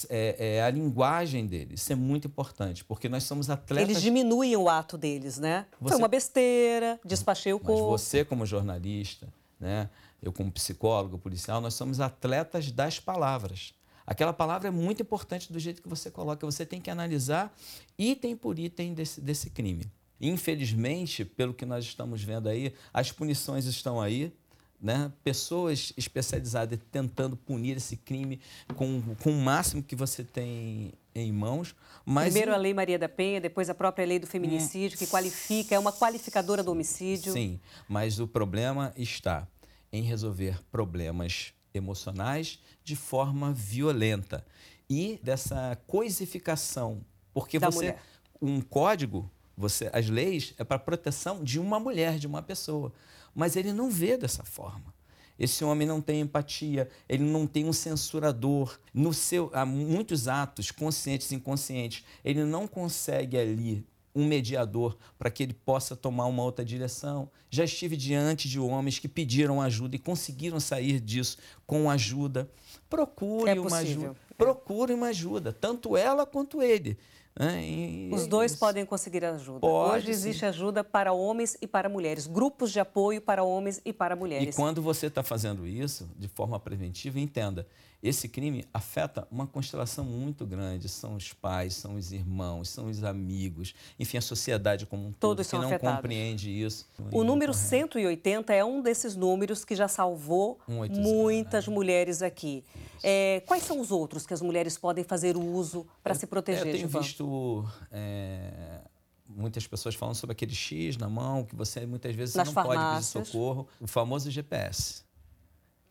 é, 0.10 0.58
é, 0.58 0.64
a 0.64 0.70
linguagem 0.70 1.46
dele. 1.48 1.76
Isso 1.76 1.92
é 1.94 1.96
muito 1.96 2.28
importante, 2.28 2.84
porque 2.84 3.08
nós 3.08 3.24
somos 3.24 3.50
atletas... 3.50 3.90
Eles 3.90 4.02
diminuem 4.02 4.56
o 4.58 4.68
ato 4.68 4.98
deles, 4.98 5.38
né? 5.38 5.66
Você... 5.80 5.94
Foi 5.94 5.98
uma 6.02 6.08
besteira, 6.08 7.00
despachei 7.06 7.54
o 7.54 7.60
corpo. 7.60 7.92
Mas 7.92 8.02
você, 8.02 8.26
como 8.26 8.46
jornalista, 8.46 9.32
né? 9.60 9.90
eu 10.22 10.34
como 10.34 10.52
psicólogo, 10.52 11.18
policial, 11.18 11.62
nós 11.62 11.74
somos 11.74 12.00
atletas 12.00 12.72
das 12.72 13.00
palavras. 13.00 13.74
Aquela 14.06 14.34
palavra 14.34 14.68
é 14.68 14.72
muito 14.72 15.02
importante 15.02 15.54
do 15.54 15.60
jeito 15.60 15.82
que 15.82 15.88
você 15.88 16.10
coloca. 16.10 16.46
Você 16.46 16.66
tem 16.66 16.82
que 16.82 16.90
analisar 16.90 17.56
item 17.98 18.36
por 18.36 18.58
item 18.58 18.94
desse, 18.94 19.22
desse 19.22 19.50
crime. 19.50 19.86
Infelizmente, 20.22 21.24
pelo 21.24 21.54
que 21.54 21.66
nós 21.66 21.86
estamos 21.86 22.22
vendo 22.24 22.50
aí, 22.50 22.74
as 22.94 23.12
punições 23.12 23.66
estão 23.66 24.02
aí, 24.02 24.34
né? 24.82 25.12
pessoas 25.24 25.94
especializadas 25.98 26.80
tentando 26.92 27.36
punir 27.36 27.78
esse 27.78 27.98
crime 27.98 28.40
com, 28.76 29.02
com 29.22 29.32
o 29.32 29.42
máximo 29.42 29.84
que 29.84 29.96
você 29.96 30.24
tem 30.24 30.94
em 31.14 31.32
mãos. 31.32 31.76
Mas 32.06 32.34
Primeiro 32.34 32.54
a 32.54 32.58
Lei 32.58 32.74
Maria 32.74 32.98
da 32.98 33.10
Penha, 33.10 33.42
depois 33.42 33.70
a 33.70 33.76
própria 33.76 34.06
Lei 34.06 34.20
do 34.20 34.28
Feminicídio, 34.28 34.98
que 34.98 35.08
qualifica, 35.08 35.76
é 35.76 35.80
uma 35.80 35.92
qualificadora 35.92 36.64
do 36.64 36.72
homicídio. 36.72 37.34
Sim, 37.34 37.60
mas 37.88 38.20
o 38.20 38.28
problema 38.28 38.94
está 38.96 39.48
em 39.92 40.04
resolver 40.04 40.60
problemas 40.72 41.54
emocionais 41.74 42.60
de 42.84 42.96
forma 42.96 43.54
violenta 43.54 44.46
e 44.90 45.20
dessa 45.22 45.78
coisificação, 45.88 47.06
porque 47.34 47.60
da 47.60 47.70
você 47.70 47.78
mulher. 47.78 48.02
um 48.42 48.62
código, 48.62 49.30
você 49.60 49.90
as 49.92 50.10
leis 50.10 50.54
é 50.58 50.64
para 50.64 50.80
proteção 50.80 51.44
de 51.44 51.60
uma 51.60 51.80
mulher, 51.80 52.18
de 52.18 52.26
uma 52.26 52.42
pessoa, 52.42 52.94
mas 53.36 53.58
ele 53.58 53.74
não 53.74 53.92
vê 53.92 54.16
dessa 54.16 54.44
forma. 54.44 54.94
Esse 55.38 55.64
homem 55.64 55.88
não 55.88 56.02
tem 56.02 56.22
empatia, 56.22 56.90
ele 57.08 57.24
não 57.24 57.46
tem 57.46 57.66
um 57.66 57.74
censurador. 57.74 58.80
No 58.94 59.14
seu, 59.14 59.50
há 59.54 59.66
muitos 59.66 60.28
atos, 60.28 60.72
conscientes 60.72 61.32
e 61.32 61.36
inconscientes, 61.36 62.04
ele 62.24 62.44
não 62.44 62.68
consegue 62.68 63.38
ali 63.38 63.86
um 64.14 64.26
mediador 64.26 64.98
para 65.18 65.30
que 65.30 65.44
ele 65.44 65.54
possa 65.54 65.96
tomar 65.96 66.26
uma 66.26 66.44
outra 66.44 66.66
direção. 66.66 67.30
Já 67.50 67.64
estive 67.64 67.96
diante 67.96 68.50
de 68.50 68.60
homens 68.60 69.00
que 69.00 69.08
pediram 69.08 69.62
ajuda 69.62 69.96
e 69.96 70.00
conseguiram 70.00 70.60
sair 70.60 71.00
disso 71.00 71.38
com 71.66 71.90
ajuda. 71.90 72.50
Procure 72.90 73.52
É 73.52 73.60
uma 73.60 73.78
ajuda. 73.78 74.16
Procure 74.38 74.94
uma 74.94 75.08
ajuda, 75.08 75.54
tanto 75.54 75.96
ela 75.96 76.26
quanto 76.26 76.62
ele. 76.62 76.98
Né? 77.40 77.64
E- 77.64 78.10
Os 78.14 78.28
dois 78.28 78.54
podem 78.56 78.86
conseguir 78.86 79.24
ajuda. 79.24 79.62
Pode, 79.62 79.96
Hoje 80.04 80.12
existe 80.12 80.42
sim. 80.42 80.46
ajuda 80.46 80.84
para 80.84 81.14
homens 81.14 81.58
e 81.62 81.66
para 81.66 81.88
mulheres, 81.88 82.28
grupos 82.28 82.72
de 82.72 82.80
apoio 82.82 83.22
para 83.22 83.44
homens 83.44 83.82
e 83.86 83.94
para 83.94 84.14
E 84.16 84.20
mulheres. 84.20 84.56
quando 84.56 84.82
você 84.82 85.08
está 85.08 85.24
fazendo 85.24 85.66
isso 85.66 86.10
de 86.18 86.28
forma 86.28 86.60
preventiva, 86.60 87.18
entenda, 87.20 87.66
esse 88.02 88.30
crime 88.30 88.66
afeta 88.74 89.28
uma 89.30 89.46
constelação 89.46 90.06
muito 90.06 90.46
grande. 90.46 90.88
São 90.88 91.16
os 91.16 91.34
pais, 91.34 91.74
são 91.76 91.96
os 91.96 92.12
irmãos, 92.12 92.70
são 92.70 92.88
os 92.88 93.04
amigos, 93.04 93.74
enfim, 94.00 94.18
a 94.18 94.22
sociedade 94.22 94.86
como 94.86 95.08
um 95.08 95.12
todo 95.12 95.44
que 95.44 95.54
não 95.56 95.66
afetados. 95.66 95.98
compreende 95.98 96.50
isso. 96.50 96.88
O 97.12 97.24
número 97.24 97.52
Correto. 97.52 97.70
180 97.70 98.54
é 98.54 98.64
um 98.64 98.82
desses 98.82 99.16
números 99.16 99.66
que 99.66 99.76
já 99.76 99.88
salvou 99.88 100.60
180, 100.68 101.02
muitas 101.02 101.68
né? 101.68 101.74
mulheres 101.74 102.22
aqui. 102.22 102.64
É, 103.04 103.44
quais 103.46 103.64
são 103.64 103.80
os 103.80 103.92
outros 103.92 104.26
que 104.26 104.34
as 104.34 104.42
mulheres 104.42 104.78
podem 104.78 105.04
fazer 105.04 105.36
uso 105.36 105.86
para 106.02 106.16
se 106.16 106.26
proteger, 106.26 106.68
Eu 106.68 106.74
tenho 106.74 106.88
visto 106.88 107.66
é, 107.92 108.82
muitas 109.28 109.68
pessoas 109.68 109.96
falando 109.96 110.16
sobre 110.16 110.32
aquele 110.34 110.56
X 110.56 110.98
na 110.98 111.10
mão, 111.10 111.44
que 111.44 111.56
você 111.56 111.86
muitas 111.86 112.16
vezes 112.16 112.36
Nas 112.36 112.48
não 112.48 112.54
pode 112.54 112.70
pedir 112.70 112.80
farmácias. 112.80 113.28
socorro. 113.28 113.68
O 113.80 113.88
famoso 113.88 114.32
GPS. 114.32 115.04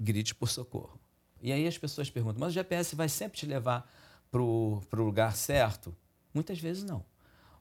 Grite 0.01 0.35
por 0.35 0.49
socorro. 0.49 0.98
E 1.41 1.53
aí 1.53 1.67
as 1.67 1.79
pessoas 1.79 2.11
perguntam, 2.11 2.41
mas 2.41 2.51
o 2.51 2.55
GPS 2.55 2.95
vai 2.97 3.09
sempre 3.09 3.39
te 3.39 3.47
levar 3.47 3.91
para 4.31 4.43
o 4.43 4.83
lugar 4.93 5.35
certo? 5.37 5.95
Muitas 6.35 6.59
vezes 6.59 6.85
não. 6.85 7.05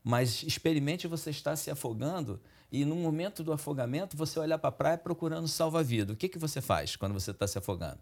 Mas 0.03 0.43
experimente 0.43 1.07
você 1.07 1.29
estar 1.29 1.55
se 1.55 1.69
afogando 1.69 2.39
e 2.71 2.83
no 2.85 2.95
momento 2.95 3.43
do 3.43 3.53
afogamento 3.53 4.17
você 4.17 4.39
olhar 4.39 4.57
para 4.57 4.69
a 4.69 4.71
praia 4.71 4.97
procurando 4.97 5.47
salva-vida. 5.47 6.13
O 6.13 6.15
que, 6.15 6.29
que 6.29 6.37
você 6.37 6.61
faz 6.61 6.95
quando 6.95 7.13
você 7.13 7.31
está 7.31 7.47
se 7.47 7.57
afogando? 7.57 7.99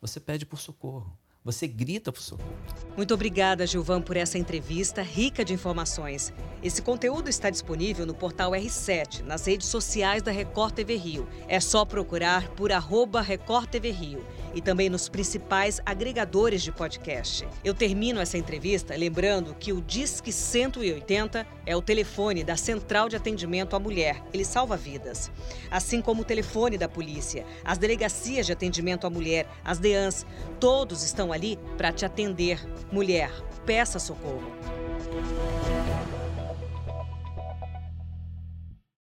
Você 0.00 0.20
pede 0.20 0.46
por 0.46 0.58
socorro. 0.58 1.16
Você 1.44 1.68
grita 1.68 2.10
por 2.10 2.22
socorro. 2.22 2.56
Muito 2.96 3.12
obrigada, 3.12 3.66
Gilvan, 3.66 4.00
por 4.00 4.16
essa 4.16 4.38
entrevista 4.38 5.02
rica 5.02 5.44
de 5.44 5.52
informações. 5.52 6.32
Esse 6.62 6.80
conteúdo 6.80 7.28
está 7.28 7.50
disponível 7.50 8.06
no 8.06 8.14
portal 8.14 8.52
R7, 8.52 9.22
nas 9.22 9.46
redes 9.46 9.66
sociais 9.66 10.22
da 10.22 10.32
Record 10.32 10.72
TV 10.72 10.96
Rio. 10.96 11.28
É 11.46 11.60
só 11.60 11.84
procurar 11.84 12.48
por 12.52 12.72
arroba 12.72 13.20
Record 13.20 13.68
TV 13.68 13.90
Rio 13.90 14.24
e 14.54 14.62
também 14.62 14.88
nos 14.88 15.08
principais 15.08 15.82
agregadores 15.84 16.62
de 16.62 16.72
podcast. 16.72 17.46
Eu 17.62 17.74
termino 17.74 18.20
essa 18.20 18.38
entrevista 18.38 18.96
lembrando 18.96 19.54
que 19.54 19.72
o 19.72 19.82
Disque 19.82 20.32
180 20.32 21.46
é 21.66 21.76
o 21.76 21.82
telefone 21.82 22.44
da 22.44 22.56
Central 22.56 23.08
de 23.08 23.16
Atendimento 23.16 23.76
à 23.76 23.80
Mulher. 23.80 24.22
Ele 24.32 24.44
salva 24.44 24.76
vidas. 24.76 25.30
Assim 25.70 26.00
como 26.00 26.22
o 26.22 26.24
telefone 26.24 26.78
da 26.78 26.88
polícia, 26.88 27.44
as 27.64 27.76
delegacias 27.76 28.46
de 28.46 28.52
atendimento 28.52 29.06
à 29.06 29.10
mulher, 29.10 29.46
as 29.64 29.78
DEANs, 29.78 30.24
todos 30.60 31.02
estão 31.02 31.33
ali 31.34 31.58
para 31.76 31.92
te 31.92 32.04
atender. 32.06 32.60
Mulher, 32.90 33.30
peça 33.66 33.98
socorro. 33.98 34.52